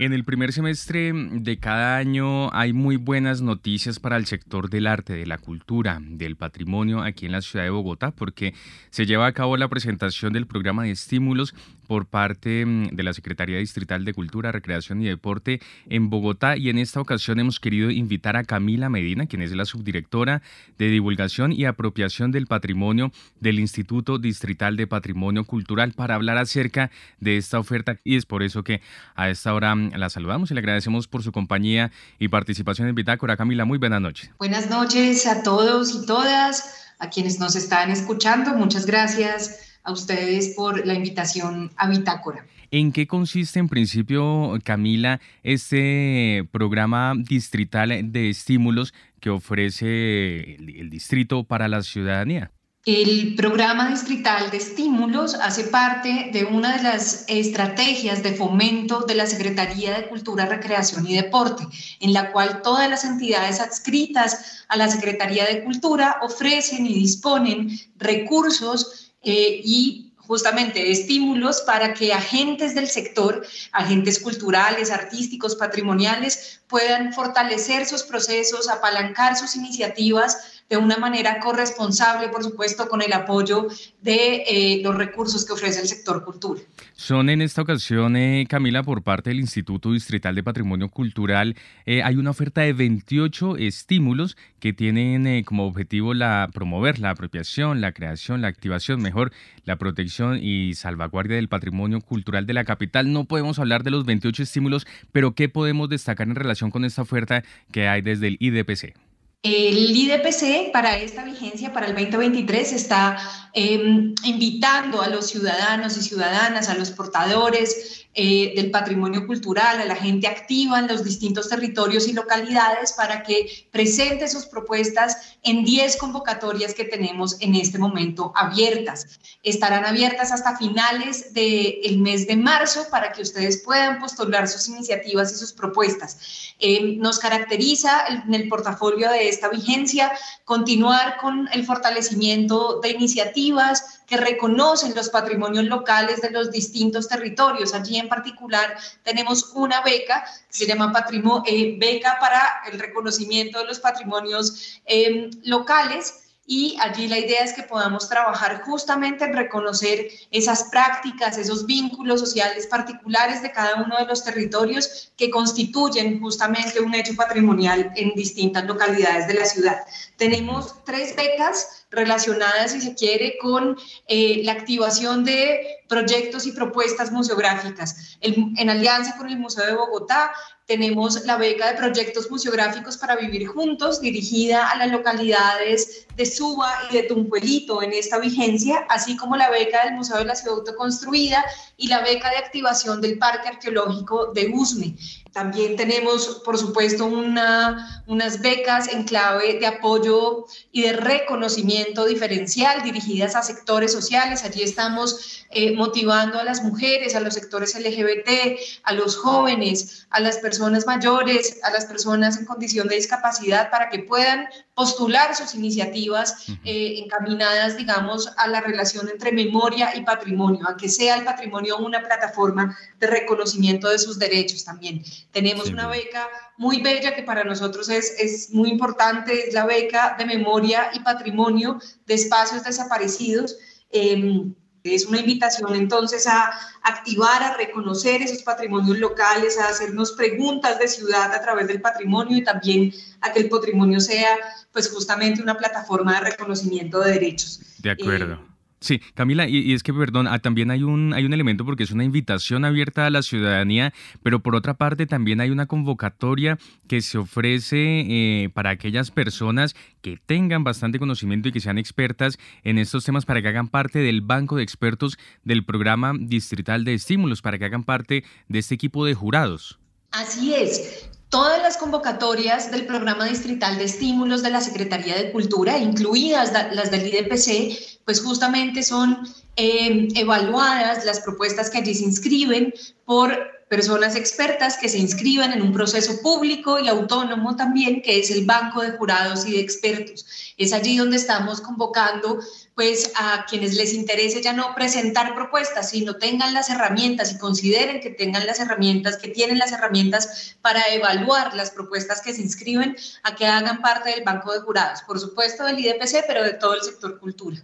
[0.00, 4.86] En el primer semestre de cada año hay muy buenas noticias para el sector del
[4.86, 8.54] arte, de la cultura, del patrimonio aquí en la ciudad de Bogotá, porque
[8.88, 11.54] se lleva a cabo la presentación del programa de estímulos
[11.90, 16.56] por parte mm, de la Secretaría Distrital de Cultura, Recreación y Deporte en Bogotá.
[16.56, 20.40] Y en esta ocasión hemos querido invitar a Camila Medina, quien es la subdirectora
[20.78, 23.10] de Divulgación y Apropiación del Patrimonio
[23.40, 27.98] del Instituto Distrital de Patrimonio Cultural para hablar acerca de esta oferta.
[28.04, 28.80] Y es por eso que
[29.16, 32.94] a esta hora mm, la saludamos y le agradecemos por su compañía y participación en
[32.94, 33.36] Bitácora.
[33.36, 34.30] Camila, muy buenas noches.
[34.38, 38.54] Buenas noches a todos y todas, a quienes nos están escuchando.
[38.54, 42.44] Muchas gracias a ustedes por la invitación a Bitácora.
[42.72, 51.42] ¿En qué consiste en principio, Camila, este programa distrital de estímulos que ofrece el, distrito
[51.42, 52.52] para la ciudadanía?
[52.86, 59.14] El programa distrital de estímulos hace parte de una de las estrategias de fomento de
[59.16, 61.64] la Secretaría de Cultura, Recreación y Deporte,
[62.00, 67.68] en la cual todas las entidades adscritas a la Secretaría de Cultura ofrecen y disponen
[67.98, 77.12] recursos eh, y justamente estímulos para que agentes del sector, agentes culturales, artísticos, patrimoniales, puedan
[77.12, 83.66] fortalecer sus procesos, apalancar sus iniciativas de una manera corresponsable, por supuesto, con el apoyo
[84.00, 86.60] de eh, los recursos que ofrece el sector cultura.
[86.94, 91.56] Son en esta ocasión, eh, Camila, por parte del Instituto Distrital de Patrimonio Cultural,
[91.86, 97.80] eh, hay una oferta de 28 estímulos que tienen como objetivo la promover la apropiación,
[97.80, 99.32] la creación, la activación, mejor,
[99.64, 103.12] la protección y salvaguardia del patrimonio cultural de la capital.
[103.12, 107.02] No podemos hablar de los 28 estímulos, pero ¿qué podemos destacar en relación con esta
[107.02, 109.09] oferta que hay desde el IDPC?
[109.42, 113.16] El IDPC para esta vigencia, para el 2023, está
[113.54, 119.84] em, invitando a los ciudadanos y ciudadanas, a los portadores eh, del patrimonio cultural, a
[119.84, 125.64] la gente activa en los distintos territorios y localidades para que presente sus propuestas en
[125.64, 129.20] 10 convocatorias que tenemos en este momento abiertas.
[129.44, 135.32] Estarán abiertas hasta finales del mes de marzo para que ustedes puedan postular sus iniciativas
[135.32, 136.18] y sus propuestas.
[136.58, 140.10] Em, nos caracteriza en el portafolio de esta vigencia,
[140.44, 147.72] continuar con el fortalecimiento de iniciativas que reconocen los patrimonios locales de los distintos territorios.
[147.74, 153.60] Allí en particular tenemos una beca que se llama Patrimonio, eh, Beca para el reconocimiento
[153.60, 159.34] de los patrimonios eh, locales y allí la idea es que podamos trabajar justamente en
[159.34, 166.18] reconocer esas prácticas, esos vínculos sociales particulares de cada uno de los territorios que constituyen
[166.18, 169.76] justamente un hecho patrimonial en distintas localidades de la ciudad.
[170.16, 177.12] Tenemos tres becas relacionadas, si se quiere, con eh, la activación de proyectos y propuestas
[177.12, 178.18] museográficas.
[178.20, 180.32] en alianza con el Museo de Bogotá,
[180.70, 186.72] tenemos la beca de proyectos museográficos para vivir juntos, dirigida a las localidades de Suba
[186.88, 190.58] y de Tumpuelito en esta vigencia, así como la beca del Museo de la Ciudad
[190.58, 191.44] Autoconstruida
[191.76, 194.94] y la beca de activación del Parque Arqueológico de Usme.
[195.32, 202.82] También tenemos, por supuesto, una, unas becas en clave de apoyo y de reconocimiento diferencial
[202.82, 204.42] dirigidas a sectores sociales.
[204.42, 210.18] Allí estamos eh, motivando a las mujeres, a los sectores LGBT, a los jóvenes, a
[210.18, 215.54] las personas mayores, a las personas en condición de discapacidad para que puedan postular sus
[215.54, 221.24] iniciativas eh, encaminadas, digamos, a la relación entre memoria y patrimonio, a que sea el
[221.24, 225.02] patrimonio una plataforma de reconocimiento de sus derechos también.
[225.32, 230.16] Tenemos una beca muy bella que para nosotros es, es muy importante, es la beca
[230.18, 233.56] de memoria y patrimonio de espacios desaparecidos.
[233.90, 236.50] Em, es una invitación entonces a
[236.82, 242.38] activar, a reconocer esos patrimonios locales, a hacernos preguntas de ciudad a través del patrimonio
[242.38, 244.36] y también a que el patrimonio sea
[244.72, 247.60] pues justamente una plataforma de reconocimiento de derechos.
[247.78, 248.34] De acuerdo.
[248.34, 248.49] Eh,
[248.80, 251.90] Sí, Camila, y, es que, perdón, ah, también hay un, hay un elemento porque es
[251.90, 257.02] una invitación abierta a la ciudadanía, pero por otra parte también hay una convocatoria que
[257.02, 262.78] se ofrece eh, para aquellas personas que tengan bastante conocimiento y que sean expertas en
[262.78, 267.42] estos temas para que hagan parte del banco de expertos del programa distrital de estímulos,
[267.42, 269.78] para que hagan parte de este equipo de jurados.
[270.10, 271.10] Así es.
[271.30, 276.90] Todas las convocatorias del programa distrital de estímulos de la Secretaría de Cultura, incluidas las
[276.90, 279.16] del IDPC, pues justamente son
[279.54, 285.62] eh, evaluadas las propuestas que allí se inscriben por personas expertas que se inscriban en
[285.62, 290.26] un proceso público y autónomo también, que es el banco de jurados y de expertos.
[290.56, 292.40] Es allí donde estamos convocando
[292.74, 298.00] pues a quienes les interese ya no presentar propuestas, sino tengan las herramientas y consideren
[298.00, 302.96] que tengan las herramientas, que tienen las herramientas para evaluar las propuestas que se inscriben
[303.22, 306.74] a que hagan parte del banco de jurados, por supuesto del IDPC, pero de todo
[306.74, 307.58] el sector cultura.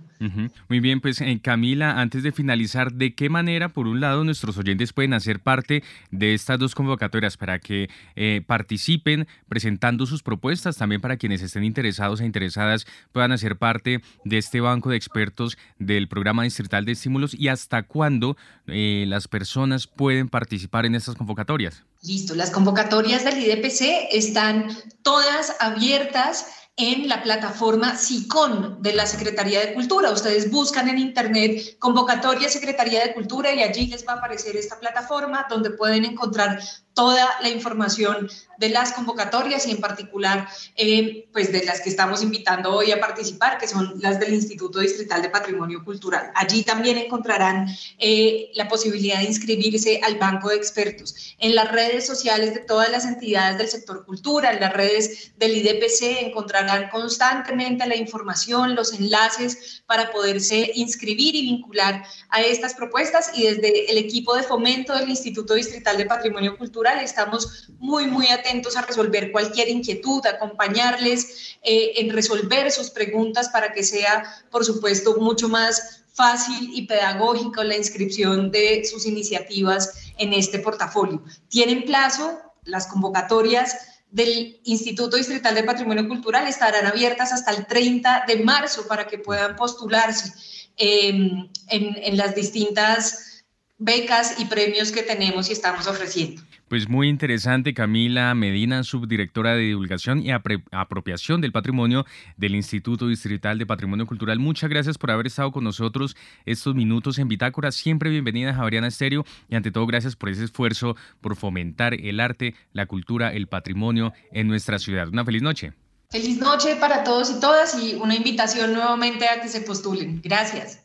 [0.69, 4.59] Muy bien, pues eh, Camila, antes de finalizar, ¿de qué manera, por un lado, nuestros
[4.59, 10.77] oyentes pueden hacer parte de estas dos convocatorias para que eh, participen presentando sus propuestas,
[10.77, 15.59] también para quienes estén interesados e interesadas puedan hacer parte de este banco de expertos
[15.79, 21.15] del programa distrital de estímulos y hasta cuándo eh, las personas pueden participar en estas
[21.15, 21.85] convocatorias.
[22.03, 24.69] Listo, las convocatorias del IDPC están
[25.03, 30.11] todas abiertas en la plataforma SICON de la Secretaría de Cultura.
[30.11, 34.79] Ustedes buscan en Internet convocatoria Secretaría de Cultura y allí les va a aparecer esta
[34.79, 36.61] plataforma donde pueden encontrar
[36.97, 42.23] toda la información de las convocatorias y en particular eh, pues de las que estamos
[42.23, 46.33] invitando hoy a participar, que son las del Instituto Distrital de Patrimonio Cultural.
[46.35, 51.37] Allí también encontrarán eh, la posibilidad de inscribirse al banco de expertos.
[51.39, 55.55] En las redes sociales de todas las entidades del sector cultura, en las redes del
[55.55, 63.33] IDPC, encontrarán constantemente la información, los enlaces para poderse inscribir y vincular a estas propuestas
[63.35, 68.29] y desde el equipo de fomento del Instituto Distrital de Patrimonio Cultural Estamos muy, muy
[68.29, 74.65] atentos a resolver cualquier inquietud, acompañarles eh, en resolver sus preguntas para que sea, por
[74.65, 81.23] supuesto, mucho más fácil y pedagógico la inscripción de sus iniciativas en este portafolio.
[81.49, 83.77] Tienen plazo, las convocatorias
[84.11, 89.19] del Instituto Distrital de Patrimonio Cultural estarán abiertas hasta el 30 de marzo para que
[89.19, 90.33] puedan postularse
[90.77, 93.45] em, en, en las distintas
[93.79, 96.43] becas y premios que tenemos y estamos ofreciendo.
[96.69, 102.05] Pues muy interesante, Camila Medina, subdirectora de divulgación y apropiación del patrimonio
[102.37, 104.41] del Instituto Distrital de Patrimonio Cultural.
[104.41, 107.71] Muchas gracias por haber estado con nosotros estos minutos en Bitácora.
[107.71, 112.57] Siempre bienvenida a Estéreo y ante todo gracias por ese esfuerzo por fomentar el arte,
[112.73, 115.09] la cultura, el patrimonio en nuestra ciudad.
[115.09, 115.73] Una feliz noche.
[116.11, 120.21] Feliz noche para todos y todas y una invitación nuevamente a que se postulen.
[120.21, 120.85] Gracias.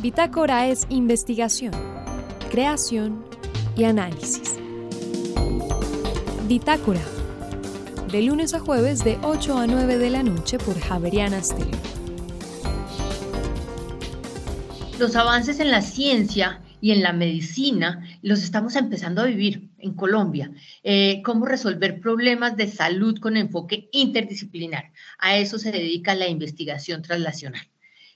[0.00, 1.72] Bitácora es investigación,
[2.50, 3.27] creación
[3.78, 4.58] y análisis.
[6.48, 7.00] Bitácora.
[8.10, 11.78] De lunes a jueves de 8 a 9 de la noche por Javeriana Stereo.
[14.98, 19.94] Los avances en la ciencia y en la medicina los estamos empezando a vivir en
[19.94, 20.50] Colombia.
[20.82, 24.90] Eh, cómo resolver problemas de salud con enfoque interdisciplinar.
[25.18, 27.62] A eso se dedica la investigación translacional.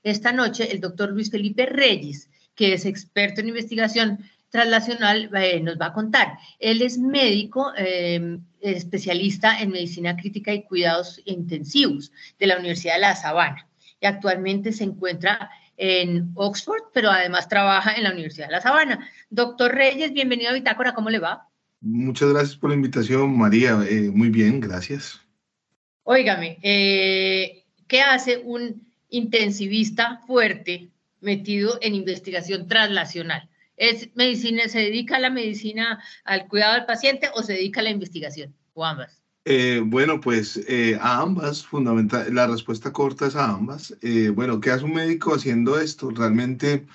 [0.03, 4.19] Esta noche el doctor Luis Felipe Reyes, que es experto en investigación
[4.53, 6.39] Translacional eh, nos va a contar.
[6.59, 13.01] Él es médico, em, especialista en medicina crítica y cuidados intensivos de la Universidad de
[13.01, 13.67] La Sabana
[13.99, 19.09] y actualmente se encuentra en Oxford, pero además trabaja en la Universidad de La Sabana.
[19.31, 21.49] Doctor Reyes, bienvenido a Bitácora, ¿cómo le va?
[21.81, 23.79] Muchas gracias por la invitación, María.
[23.89, 25.19] Eh, muy bien, gracias.
[26.03, 30.91] Óigame, eh, ¿qué hace un intensivista fuerte
[31.23, 33.49] metido en investigación translacional?
[33.83, 37.83] ¿Es medicina, se dedica a la medicina, al cuidado del paciente o se dedica a
[37.83, 38.55] la investigación?
[38.75, 39.21] ¿O ambas?
[39.45, 43.99] Eh, bueno, pues eh, a ambas, fundamental, la respuesta corta es a ambas.
[44.01, 46.11] Eh, bueno, ¿qué hace un médico haciendo esto?
[46.11, 46.87] Realmente,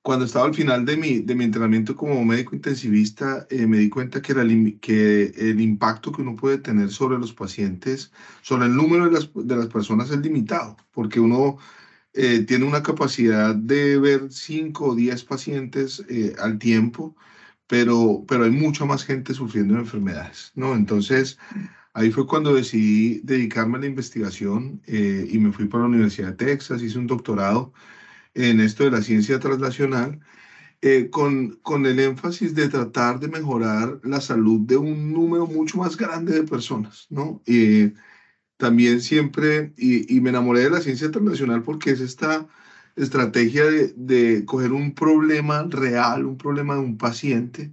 [0.00, 4.22] cuando estaba al final de mi, de mi entrenamiento como médico intensivista, me di cuenta
[4.22, 9.10] que, que el impacto que uno puede tener sobre los pacientes, sobre el número de
[9.10, 11.58] las, de las personas es limitado, porque uno
[12.14, 17.16] eh, tiene una capacidad de ver 5 o 10 pacientes eh, al tiempo,
[17.66, 20.74] pero, pero hay mucha más gente sufriendo de enfermedades, ¿no?
[20.74, 21.38] Entonces,
[21.94, 26.28] ahí fue cuando decidí dedicarme a la investigación eh, y me fui para la Universidad
[26.30, 27.72] de Texas, hice un doctorado
[28.34, 30.20] en esto de la ciencia translacional,
[31.10, 35.96] con, con el énfasis de tratar de mejorar la salud de un número mucho más
[35.96, 37.42] grande de personas, ¿no?
[38.56, 42.46] También siempre, y, me enamoré de la ciencia internacional porque es esta
[42.96, 43.64] estrategia
[43.96, 47.72] de, coger un problema real, un problema de un paciente,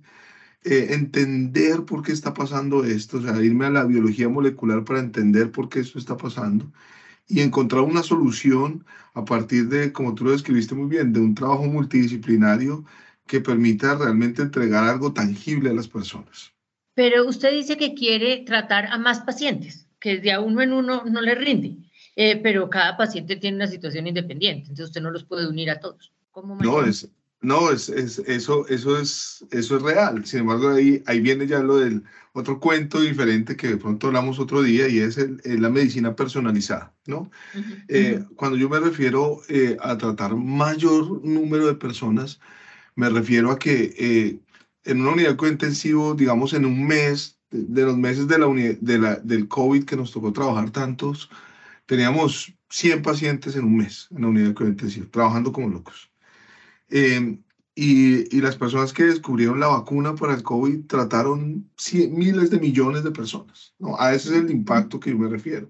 [0.64, 5.00] eh, entender por qué está pasando esto, o sea, irme a la biología molecular para
[5.00, 6.72] entender por qué esto está pasando
[7.28, 11.36] y encontrar una solución a partir de, como tú lo describiste muy bien, de un
[11.36, 12.86] trabajo multidisciplinario
[13.28, 16.52] que permita realmente entregar algo tangible a las personas.
[16.96, 21.04] Pero usted dice que quiere tratar a más pacientes que de a uno en uno
[21.06, 21.78] no le rinde,
[22.16, 25.80] eh, pero cada paciente tiene una situación independiente, entonces usted no los puede unir a
[25.80, 26.12] todos.
[26.60, 27.10] no, es,
[27.42, 30.26] no es, es, eso, eso, es, eso es real.
[30.26, 34.40] Sin embargo, ahí, ahí viene ya lo del otro cuento diferente que de pronto hablamos
[34.40, 36.94] otro día y es, el, la medicina personalizada.
[37.06, 37.32] ¿no?
[37.88, 42.40] Eh, cuando yo me refiero eh, a tratar mayor número de personas,
[42.96, 44.42] me refiero a que
[44.84, 49.16] en una unidad cointensivo, digamos en un mes, de los meses de la, de la,
[49.16, 51.30] del COVID que nos tocó trabajar tantos,
[51.86, 56.12] teníamos 100 pacientes en un mes en la unidad de cuidado intensivo, trabajando como locos.
[56.90, 57.44] Em,
[57.76, 61.70] y, y, las personas que descubrieron la vacuna para el COVID trataron
[62.12, 63.74] miles de millones de personas.
[63.80, 64.00] ¿no?
[64.00, 65.70] A ese es el impacto que yo me refiero.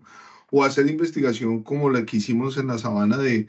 [0.52, 3.48] O hacer investigación como la que hicimos en la sabana de,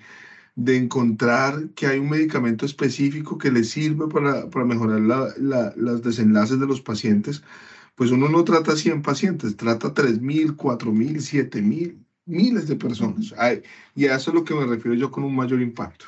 [0.57, 5.73] de encontrar que hay un medicamento específico que le sirve para, para mejorar la, la,
[5.77, 7.43] los desenlaces de los pacientes.
[8.01, 13.35] Pues uno no trata 100 pacientes, trata 3.000, 4.000, 7.000, miles de personas.
[13.95, 16.07] y a eso es lo que me refiero yo con un mayor impacto.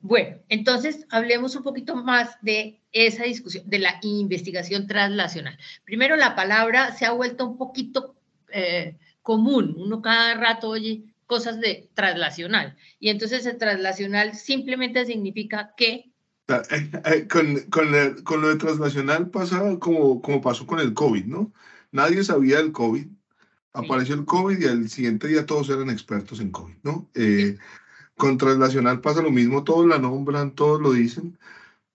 [0.00, 5.58] Bueno, entonces hablemos un poquito más de esa discusión, de la investigación translacional.
[5.84, 8.14] Primero, la palabra se ha vuelto un poquito
[8.50, 9.74] eh, común.
[9.76, 12.74] Uno cada rato oye cosas de translacional.
[12.98, 16.10] Y entonces el translacional simplemente significa que...
[16.48, 21.24] Eh, eh, con, con, con, lo de translacional pasa como, como pasó con el COVID,
[21.24, 21.52] ¿no?
[21.92, 23.06] Nadie sabía del COVID.
[23.72, 27.10] Apareció el COVID y al siguiente día todos eran expertos en COVID, ¿no?
[28.16, 31.36] Con Translacional pasa lo mismo, todos la nombran, todos lo dicen,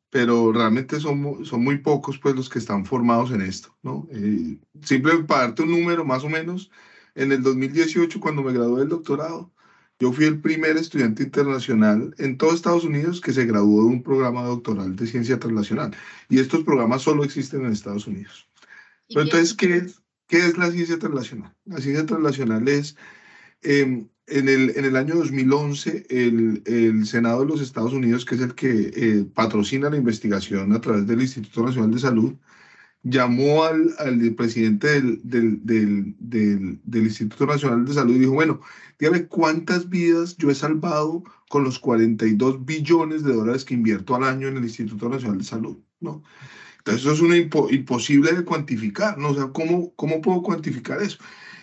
[0.10, 4.08] pero realmente son, son muy pocos pues los que están formados en esto, ¿no?
[4.12, 6.72] Eh, simplemente para darte un número más o menos,
[7.16, 9.52] en el 2018 cuando me gradué del doctorado,
[10.00, 14.02] yo fui el primer estudiante internacional en todo Estados Unidos que se graduó de un
[14.02, 15.96] programa doctoral de ciencia translacional.
[16.30, 18.48] Y estos programas solo existen en Estados Unidos.
[19.10, 21.54] Pero entonces, ¿qué es, ¿qué es la ciencia translacional?
[21.66, 22.96] La ciencia translacional es
[23.62, 28.36] eh, en el, en el año 2011, el, el, Senado de los Estados Unidos, que
[28.36, 32.36] es el que eh, patrocina la investigación a través del Instituto Nacional de Salud,
[33.04, 38.62] llamó al, al presidente del, del, del, del, Instituto Nacional de Salud y dijo, bueno,
[39.00, 44.24] dígame cuántas vidas yo he salvado con los 42 billones de dólares que invierto al
[44.24, 46.24] año en el Instituto Nacional de Salud, ¿no?
[46.80, 49.30] Entonces eso es una imposible de cuantificar, ¿no?
[49.30, 51.18] O sea, ¿cómo, cómo puedo cuantificar eso?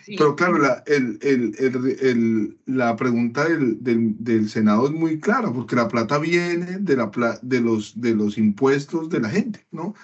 [0.05, 5.51] Pero claro, la, el, el, el, la pregunta del, del, del, Senado es muy clara,
[5.51, 7.11] porque la plata viene de, la,
[7.41, 9.95] de, los, de los impuestos de la gente, ¿no?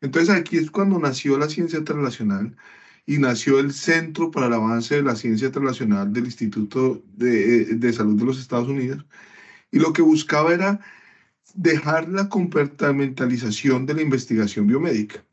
[0.00, 2.56] Entonces aquí es cuando nació la ciencia translacional
[3.06, 7.92] y nació el Centro para el Avance de la Ciencia Translacional del Instituto de, de
[7.92, 9.06] Salud de los Estados Unidos.
[9.70, 10.80] Y lo que buscaba era
[11.54, 15.24] dejar la comportamentalización de la investigación biomédica.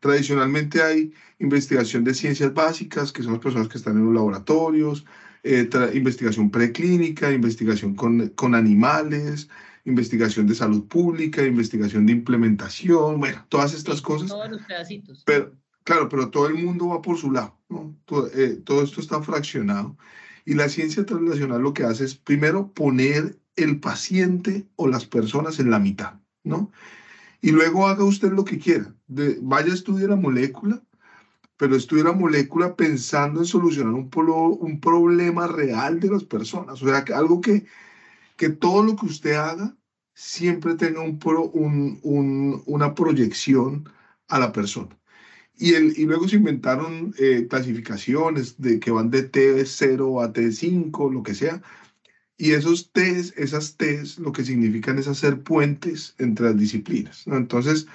[0.00, 5.06] Tradicionalmente hay investigación de ciencias básicas, que son las personas que están en los laboratorios,
[5.44, 9.48] eh, investigación preclínica, investigación con, con animales,
[9.84, 14.28] investigación de salud pública, investigación de implementación, bueno, todas estas cosas.
[14.28, 15.22] Todos los pedacitos.
[15.26, 15.52] Pero,
[15.84, 17.96] claro, pero todo el mundo va por su lado, ¿no?
[18.04, 19.96] Todo, eh, todo esto está fraccionado.
[20.44, 25.58] Y la ciencia translacional lo que hace es primero poner el paciente o las personas
[25.58, 26.72] en la mitad, ¿no?
[27.42, 28.94] y luego haga usted lo que quiera.
[29.08, 30.80] De, vaya a estudiar la molécula,
[31.56, 34.08] pero estudie la molécula pensando en solucionar un,
[34.60, 36.80] un problema real de las personas.
[36.80, 37.66] O sea, algo que,
[38.42, 39.76] que todo lo que usted haga
[40.14, 41.20] siempre tenga un,
[41.52, 43.88] un, un una proyección
[44.26, 44.98] a la persona.
[45.54, 51.12] Y, el, y luego se inventaron eh, clasificaciones de que van de T0 a T5,
[51.12, 51.62] lo que sea,
[52.36, 57.24] y esos test, esas test, lo que significan es hacer puentes entre las disciplinas.
[57.28, 57.86] Entonces,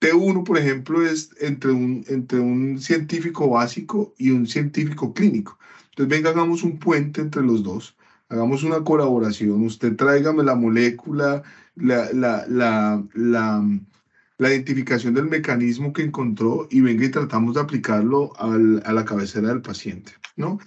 [0.00, 5.58] T1, por ejemplo, es entre un, entre un científico básico y un científico clínico.
[5.90, 7.96] Entonces, venga, hagamos un puente entre los dos.
[8.34, 9.62] Hagamos una colaboración.
[9.62, 11.44] Usted tráigame la molécula,
[11.76, 18.32] la, la, la, la, identificación del mecanismo que encontró y venga y tratamos de aplicarlo
[18.36, 20.58] al, a la cabecera del paciente, ¿no?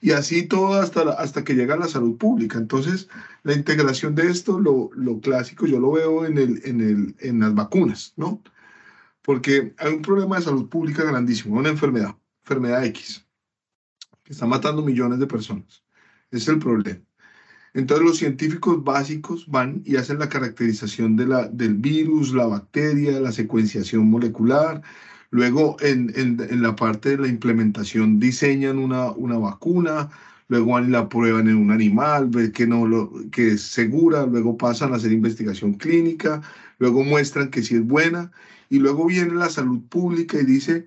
[0.00, 2.58] y así todo hasta, hasta que llega a la salud pública.
[2.58, 3.08] Entonces,
[3.44, 7.38] la integración de esto, lo, lo clásico, yo lo veo en, el, en, el, en
[7.38, 8.42] las vacunas, ¿no?
[9.22, 13.24] Porque hay un problema de salud pública grandísimo, una enfermedad, enfermedad X,
[14.24, 15.84] que está matando millones de personas.
[16.32, 17.00] Ese es el problema.
[17.74, 24.10] Entonces los científicos básicos van y hacen la caracterización del virus, la bacteria, la secuenciación
[24.10, 24.82] molecular,
[25.32, 30.10] Luego, en, la parte de la implementación, diseñan una, una vacuna,
[30.48, 34.92] luego la prueban en un animal, ven que, no lo, que es segura, luego pasan
[34.92, 36.42] a hacer investigación clínica,
[36.78, 38.30] luego muestran que sí es buena,
[38.68, 40.86] y luego viene la salud pública y dice,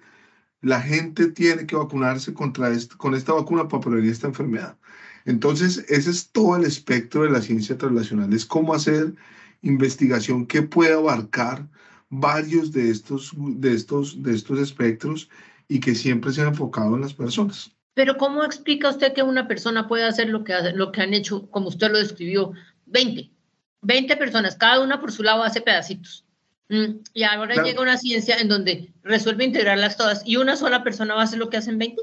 [0.61, 4.77] la gente tiene que vacunarse contra con esta vacuna para prevenir esta enfermedad.
[5.25, 9.13] Entonces, ese es todo el espectro de la ciencia translacional, es cómo hacer
[9.61, 11.67] investigación que pueda abarcar
[12.09, 15.29] varios de estos, de estos, de estos espectros
[15.67, 17.71] y que siempre se han enfocado en las personas.
[17.95, 21.49] Pero ¿cómo explica usted que una persona puede hacer lo que, lo que han hecho,
[21.49, 22.51] como usted lo describió,
[22.85, 23.31] 20?
[23.81, 26.25] 20 personas, cada una por su lado hace pedacitos.
[26.69, 31.13] Mm, y ahora llega una ciencia en donde resuelve integrarlas todas y una sola persona
[31.13, 32.01] va a hacer lo que hacen 20.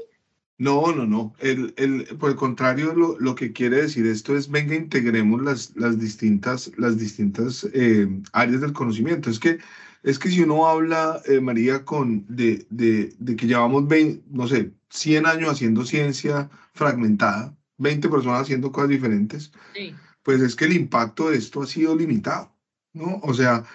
[0.59, 1.33] No, no, no.
[1.39, 5.75] El, el, por el contrario, lo, lo, que quiere decir esto es, venga, integremos las,
[5.75, 9.29] las distintas, las distintas eh, áreas del conocimiento.
[9.29, 9.59] Es que,
[10.03, 14.47] es que si uno habla, eh, María, con, de, de, de, que llevamos, 20, no
[14.47, 19.51] sé, 100 años haciendo ciencia fragmentada, 20 personas haciendo cosas diferentes,
[20.21, 22.55] pues es que el impacto de esto ha sido limitado,
[22.93, 23.19] ¿no?
[23.23, 23.65] O sea,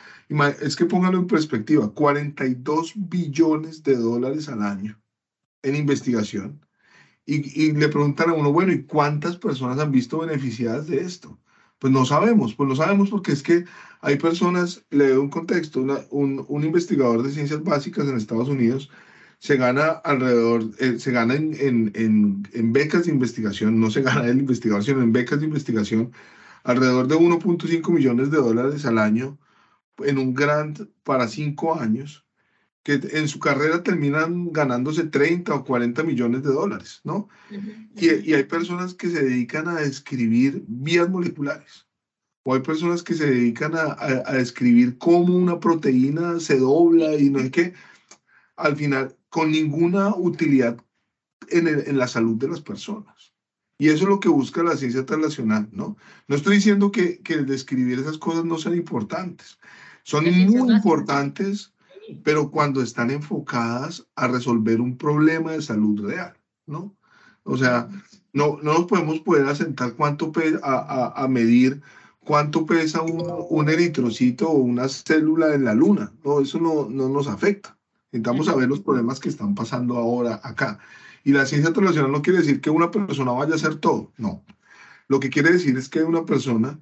[0.60, 5.00] es que póngalo en perspectiva, 42 billones de dólares al año
[5.62, 6.60] en investigación
[7.36, 11.38] y, le preguntan a uno, bueno, ¿y cuántas personas han visto beneficiadas de esto?
[11.78, 13.64] Pues no sabemos, pues no sabemos porque es que
[14.00, 18.90] hay personas, le doy un contexto, un, un, investigador de ciencias básicas en Estados Unidos
[19.38, 24.26] se gana alrededor, eh, se gana en, en, en, becas de investigación, no se gana
[24.26, 26.12] el investigador, sino en becas de investigación,
[26.64, 29.38] alrededor de 1.5 millones de dólares al año
[29.98, 32.26] en un grant para cinco años
[32.88, 37.28] que en su carrera terminan ganándose 30 o 40 millones de dólares, ¿no?
[37.94, 41.86] y, hay personas que se dedican a describir vías moleculares,
[42.44, 47.28] o hay personas que se dedican a, a, describir cómo una proteína se dobla y
[47.28, 47.74] no sé qué,
[48.56, 50.82] al final, con ninguna utilidad
[51.50, 53.34] en, en la salud de las personas.
[53.76, 55.98] Y eso es lo que busca la ciencia translacional, ¿no?
[56.26, 59.58] No estoy diciendo que, que el describir esas cosas no sean importantes.
[60.04, 61.74] Son muy importantes
[62.22, 66.36] pero cuando están enfocadas a resolver un problema de salud real,
[66.66, 66.96] ¿no?
[67.44, 67.88] O sea,
[68.32, 71.80] no, no nos podemos poder asentar cuánto pesa, a, a, medir
[72.20, 76.40] cuánto pesa un, un, eritrocito o una célula en la luna, ¿no?
[76.40, 77.76] Eso no, no nos afecta.
[78.12, 80.78] Intentamos saber los problemas que están pasando ahora acá.
[81.24, 84.44] Y la ciencia internacional no quiere decir que una persona vaya a hacer todo, no.
[85.08, 86.78] Lo que quiere decir es que una persona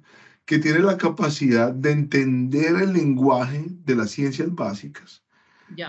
[0.47, 5.21] que tiene la capacidad de entender el lenguaje de las ciencias básicas,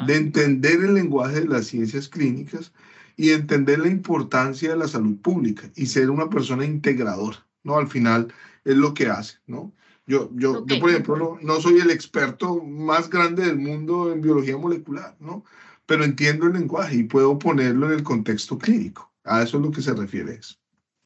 [0.05, 2.73] de entender el lenguaje de las ciencias clínicas
[3.17, 7.79] y entender la importancia de la salud pública y ser una persona integradora, ¿no?
[7.79, 8.33] Al final
[8.65, 9.73] es lo que hace, ¿no?
[10.09, 14.21] Yo, yo, yo por ejemplo, no, no, soy el experto más grande del mundo en
[14.21, 15.45] biología molecular, ¿no?
[15.87, 19.13] Pero entiendo el lenguaje y puedo ponerlo en el contexto clínico.
[19.23, 20.57] A eso es lo que se refiere eso.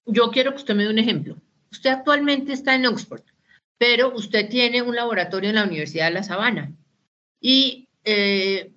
[0.07, 1.37] Yo quiero que usted me dé un ejemplo.
[1.71, 3.23] Usted actualmente está en Oxford
[3.83, 6.73] pero usted tiene un laboratorio en la Universidad de La Sabana.
[7.41, 8.71] Y eh,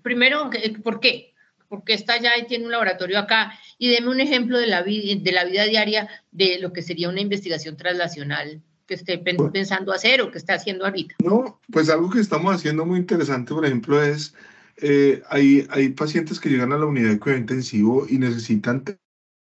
[0.00, 0.48] primero,
[0.82, 1.34] ¿por qué?
[1.68, 3.52] Porque está allá y tiene un laboratorio acá.
[3.76, 7.20] Y deme un ejemplo de la, de la vida diaria de lo que sería una
[7.20, 11.16] investigación translacional que esté pensando hacer o que está haciendo ahorita.
[11.22, 14.34] No, pues algo que estamos haciendo muy interesante, por ejemplo, es,
[14.78, 18.84] eh, hay, hay pacientes que llegan a la unidad de cuidado intensivo y necesitan,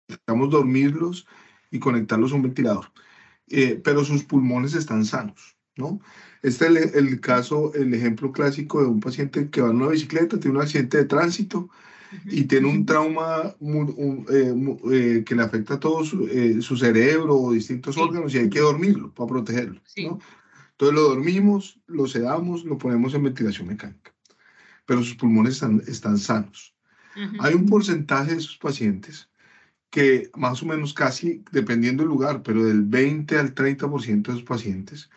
[0.08, 1.28] necesitamos dormirlos
[1.70, 2.95] y conectarlos a un ventilador.
[3.50, 6.00] Eh, pero sus pulmones están sanos, ¿no?
[6.42, 10.40] Este es el, caso, el ejemplo clásico de un paciente que va en una bicicleta,
[10.40, 11.70] tiene un accidente de tránsito
[12.26, 13.56] y tiene un trauma
[14.32, 14.56] eh,
[14.92, 19.14] eh, que le afecta a todo su, cerebro o distintos órganos y hay que dormirlo
[19.14, 20.20] para protegerlo, ¿no?
[20.72, 24.14] Entonces lo dormimos, lo sedamos, lo ponemos en ventilación mecánica,
[24.86, 26.76] pero sus pulmones están, están sanos.
[27.40, 29.30] Hay un porcentaje de esos pacientes
[29.90, 34.44] que más o menos casi, dependiendo del lugar, pero del 20 al 30% de los
[34.44, 35.10] pacientes,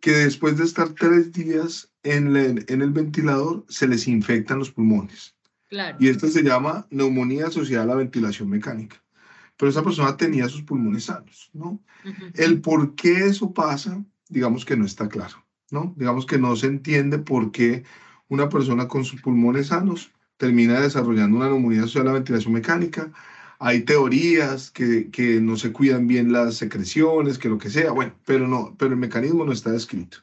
[0.00, 5.34] que después de estar tres días en, en el ventilador se les infectan los pulmones.
[5.68, 5.96] Claro.
[5.98, 9.02] Y esto se llama neumonía asociada a la ventilación mecánica.
[9.56, 11.80] Pero esa persona tenía sus pulmones sanos, ¿no?
[12.34, 15.94] El por qué eso pasa, digamos que no está claro, ¿no?
[15.96, 17.84] Digamos que no se entiende por qué
[18.28, 23.12] una persona con sus pulmones sanos termina desarrollando una neumonía asociada a la ventilación mecánica
[23.64, 28.14] hay teorías que, que, no se cuidan bien las secreciones, que lo que sea, bueno,
[28.26, 30.18] pero no, pero el mecanismo no está descrito.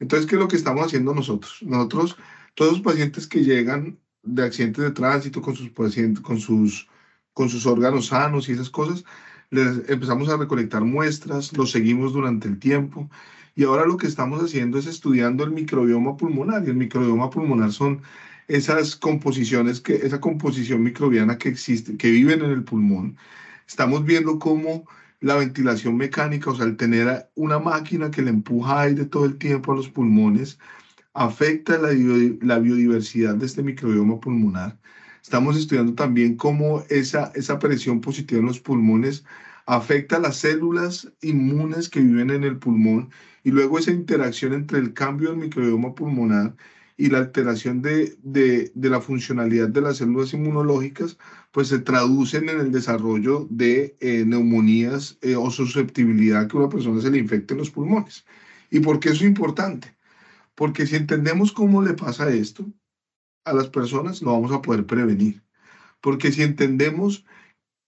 [0.00, 1.58] Entonces, ¿qué es lo que estamos haciendo nosotros?
[1.62, 2.16] Nosotros,
[2.54, 6.88] todos los pacientes que llegan de accidentes de tránsito con sus pacientes, con sus,
[7.32, 9.04] con sus órganos sanos y esas cosas,
[9.50, 13.08] les empezamos a recolectar muestras, los seguimos durante el tiempo
[13.54, 17.70] y ahora lo que estamos haciendo es estudiando el microbioma pulmonar y el microbioma pulmonar
[17.70, 18.02] son
[18.48, 23.16] esas composiciones, que, esa composición microbiana que existe, que viven en el pulmón,
[23.66, 24.86] estamos viendo cómo
[25.20, 29.38] la ventilación mecánica, o sea, el tener una máquina que le empuja aire todo el
[29.38, 30.58] tiempo a los pulmones,
[31.14, 31.90] afecta la,
[32.42, 34.78] la biodiversidad de este microbioma pulmonar.
[35.22, 39.24] Estamos estudiando también cómo esa, esa presión positiva en los pulmones
[39.66, 43.10] afecta las células inmunes que viven en el pulmón
[43.42, 46.54] y luego esa interacción entre el cambio del microbioma pulmonar
[46.96, 51.18] y la alteración de, de, de, la funcionalidad de las células inmunológicas,
[51.50, 57.00] pues se traducen en el desarrollo de eh, neumonías eh, o susceptibilidad que una persona
[57.00, 58.24] se le infecte en los pulmones.
[58.70, 59.96] ¿Y por qué eso es importante?
[60.54, 62.66] Porque si entendemos cómo le pasa esto
[63.44, 65.42] a las personas, lo vamos a poder prevenir.
[66.00, 67.24] Porque si entendemos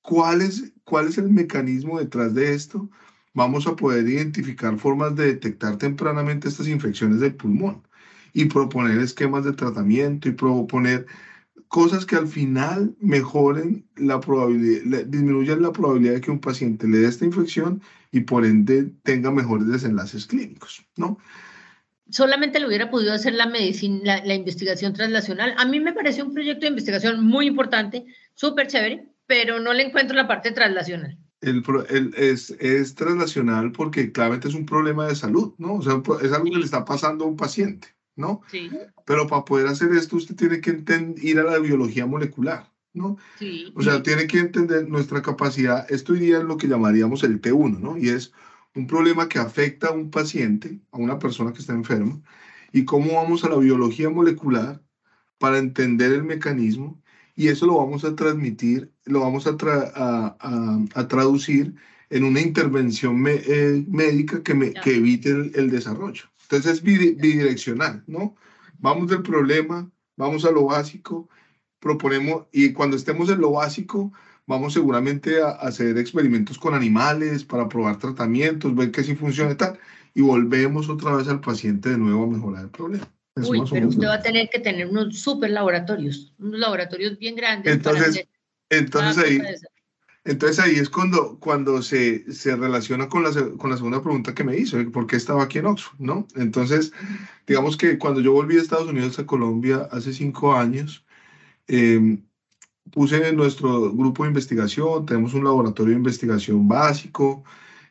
[0.03, 0.41] ¿cuál
[0.85, 2.91] cuál es el mecanismo detrás de esto?
[3.35, 7.87] Vamos a poder identificar formas de detectar tempranamente estas infecciones del pulmón
[8.37, 11.07] y proponer esquemas de tratamiento y proponer
[11.69, 16.99] cosas que al final mejoren la probabilidad, disminuyan la probabilidad de que un paciente le
[16.99, 17.81] dé esta infección
[18.13, 21.19] y por ende tenga mejores desenlaces clínicos, ¿no?
[22.11, 25.55] Solamente le hubiera podido hacer la medicina, la, investigación translacional.
[25.57, 29.85] A mí me parece un proyecto de investigación muy importante, súper chévere, pero no le
[29.85, 31.19] encuentro la parte translacional.
[31.41, 35.77] El, el, es, es translacional porque claramente es un problema de salud, ¿no?
[35.77, 37.96] O sea, es algo que le está pasando a un paciente.
[38.17, 38.41] ¿No?
[38.51, 38.71] Sí.
[39.05, 40.83] Pero para poder hacer esto usted tiene que
[41.19, 43.19] ir a la biología molecular, ¿no?
[43.39, 43.73] Sí.
[43.77, 47.79] O sea, tiene que entender nuestra capacidad, esto iría en lo que llamaríamos el T1,
[47.79, 47.97] ¿no?
[47.97, 48.33] Y es
[48.75, 52.21] un problema que afecta a un paciente, a una persona que está enferma,
[52.73, 54.83] y cómo vamos a la biología molecular
[55.39, 57.01] para entender el mecanismo
[57.35, 59.57] y eso lo vamos a transmitir, lo vamos a,
[60.95, 61.75] a, traducir
[62.09, 66.25] en una intervención eh, médica que, me, que evite el desarrollo.
[66.47, 68.37] Entonces es bidireccional, ¿no?
[68.79, 71.29] Vamos del problema, vamos a lo básico,
[71.81, 74.13] proponemos, y cuando estemos en lo básico,
[74.47, 79.57] vamos seguramente a, hacer experimentos con animales para probar tratamientos, ver que sí funciona y
[79.57, 79.79] tal,
[80.15, 83.13] y volvemos otra vez al paciente de nuevo a mejorar el problema.
[83.35, 87.75] Uy, pero usted va a tener que tener unos super laboratorios, unos laboratorios bien grandes.
[87.75, 88.27] Entonces,
[88.71, 89.43] entonces ahí,
[90.27, 94.45] entonces ahí es cuando, cuando se, se relaciona con la, con la segunda pregunta que
[94.45, 96.01] me hizo, ¿por qué estaba aquí en Oxford?
[96.01, 96.27] ¿no?
[96.35, 96.93] Entonces,
[97.47, 101.05] digamos que cuando yo volví a Estados Unidos a Colombia hace cinco años,
[101.69, 102.19] eh,
[102.91, 107.45] puse en nuestro grupo de investigación, tenemos un laboratorio de investigación básico,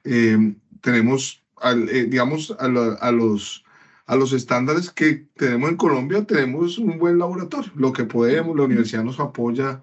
[0.04, 3.64] em, tenemos, eh, digamos, a, a, los,
[4.08, 8.64] a los estándares que tenemos en Colombia, tenemos un buen laboratorio, lo que podemos, la
[8.64, 9.82] universidad nos apoya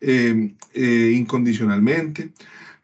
[0.00, 2.32] eh, eh, incondicionalmente,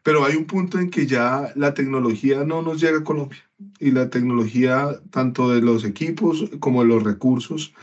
[0.03, 3.39] pero hay un punto en que ya la tecnología no nos llega a Colombia
[3.79, 7.73] y la tecnología, tanto de los equipos como de los recursos,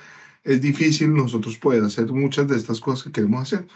[0.44, 3.66] es difícil nosotros poder hacer muchas de estas cosas que queremos hacer.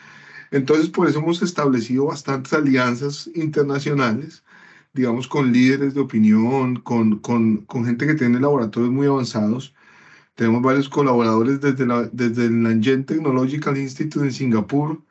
[0.50, 4.44] Entonces, por eso hemos establecido bastantes alianzas internacionales,
[4.92, 9.74] digamos, con líderes de opinión, con, con, con gente que tiene laboratorios muy avanzados.
[10.34, 15.02] Tenemos varios colaboradores desde, desde el Nanjing Technological Institute en Singapur,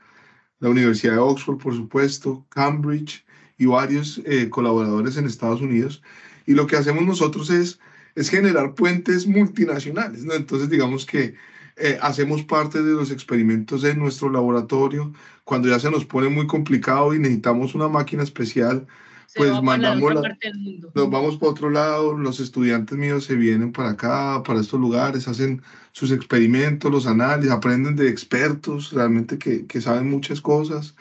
[0.59, 3.25] la Universidad de Oxford, por supuesto, Cambridge
[3.57, 6.01] y varios eh, colaboradores en Estados Unidos.
[6.45, 7.79] Y lo que hacemos nosotros es,
[8.15, 10.23] es generar puentes multinacionales.
[10.23, 11.35] Entonces, digamos que
[11.77, 15.13] eh, hacemos parte de los experimentos en nuestro laboratorio.
[15.43, 18.87] Cuando ya se nos pone muy complicado y necesitamos una máquina especial,
[19.35, 20.37] pues mandamos la,
[20.93, 25.27] nos vamos para otro lado, los estudiantes míos se vienen para acá, para estos lugares,
[25.27, 25.61] hacen
[25.91, 30.95] sus experimentos, los análisis, aprenden de expertos realmente que, que saben muchas cosas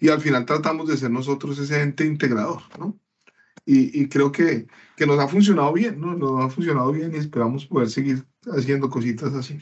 [0.00, 2.98] y al final tratamos de ser nosotros ese ente integrador, ¿no?
[3.66, 6.14] Y, y, creo que, que nos ha funcionado bien, ¿no?
[6.14, 8.22] Nos ha funcionado bien y esperamos poder seguir
[8.52, 9.58] haciendo cositas así.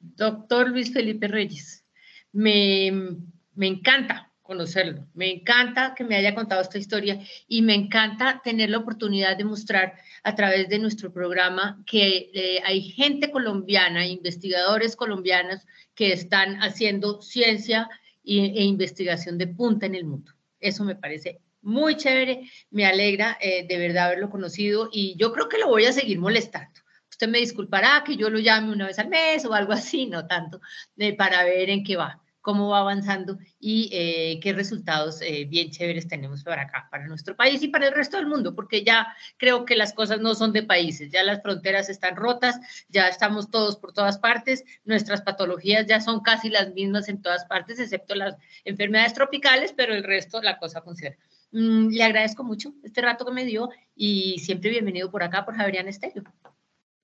[0.00, 1.84] Doctor Luis Felipe Reyes,
[2.32, 3.16] me,
[3.54, 5.06] me encanta conocerlo.
[5.14, 9.44] Me encanta que me haya contado esta historia y me encanta tener la oportunidad de
[9.44, 9.94] mostrar
[10.24, 15.60] a través de nuestro programa que eh, hay gente colombiana, investigadores colombianos
[15.94, 17.88] que están haciendo ciencia
[18.24, 20.32] e, investigación de punta en el mundo.
[20.58, 25.48] Eso me parece muy chévere, me alegra eh, de verdad haberlo conocido y yo creo
[25.48, 26.80] que lo voy a seguir molestando.
[27.08, 30.26] Usted me disculpará que yo lo llame una vez al mes o algo así, no
[30.26, 30.60] tanto,
[30.96, 35.70] eh, para ver en qué va cómo va avanzando y eh, qué resultados eh, bien
[35.70, 39.06] chéveres tenemos para acá, para nuestro país y para el resto del mundo, porque ya
[39.36, 43.50] creo que las cosas no son de países, ya las fronteras están rotas, ya estamos
[43.50, 48.14] todos por todas partes, nuestras patologías ya son casi las mismas en todas partes, excepto
[48.14, 51.16] las enfermedades tropicales, pero el resto la cosa funciona.
[51.52, 55.56] Mm, le agradezco mucho este rato que me dio y siempre bienvenido por acá, por
[55.56, 56.22] Javerian Estéreo.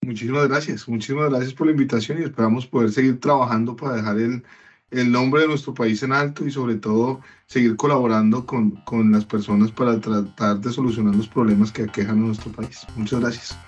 [0.02, 4.44] Muchísimas gracias, muchísimas gracias por la invitación y esperamos poder seguir trabajando para dejar el
[4.90, 9.24] el nombre de nuestro país en alto y sobre todo seguir colaborando con, con las
[9.24, 12.86] personas para tratar de solucionar los problemas que aquejan a nuestro país.
[12.96, 13.58] Muchas gracias.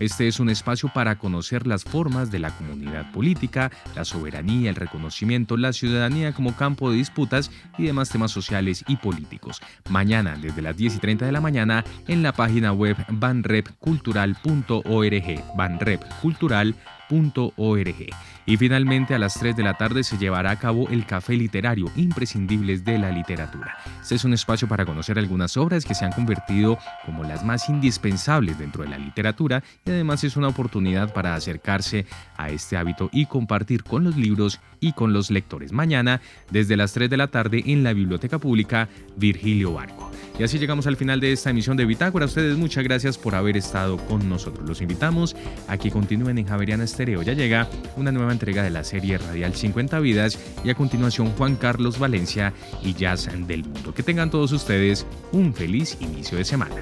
[0.00, 4.76] Este es un espacio para conocer las formas de la comunidad política, la soberanía, el
[4.76, 9.60] reconocimiento, la ciudadanía como campo de disputas y demás temas sociales y políticos.
[9.90, 15.44] Mañana, desde las 10 y 30 de la mañana, en la página web banrepcultural.org.
[15.54, 21.34] Banrepcultural.org y finalmente a las 3 de la tarde se llevará a cabo el Café
[21.34, 23.76] Literario, imprescindibles de la literatura.
[24.02, 27.68] Este es un espacio para conocer algunas obras que se han convertido como las más
[27.68, 33.08] indispensables dentro de la literatura y además es una oportunidad para acercarse a este hábito
[33.12, 35.72] y compartir con los libros y con los lectores.
[35.72, 36.20] Mañana,
[36.50, 40.10] desde las 3 de la tarde en la Biblioteca Pública Virgilio Barco.
[40.38, 42.26] Y así llegamos al final de esta emisión de Bitácora.
[42.26, 44.68] Ustedes muchas gracias por haber estado con nosotros.
[44.68, 45.36] Los invitamos
[45.68, 47.22] a que continúen en Javeriana Estereo.
[47.22, 51.56] Ya llega una nueva entrega de la serie radial 50 vidas y a continuación Juan
[51.56, 53.94] Carlos Valencia y Jazz del Mundo.
[53.94, 56.76] Que tengan todos ustedes un feliz inicio de semana.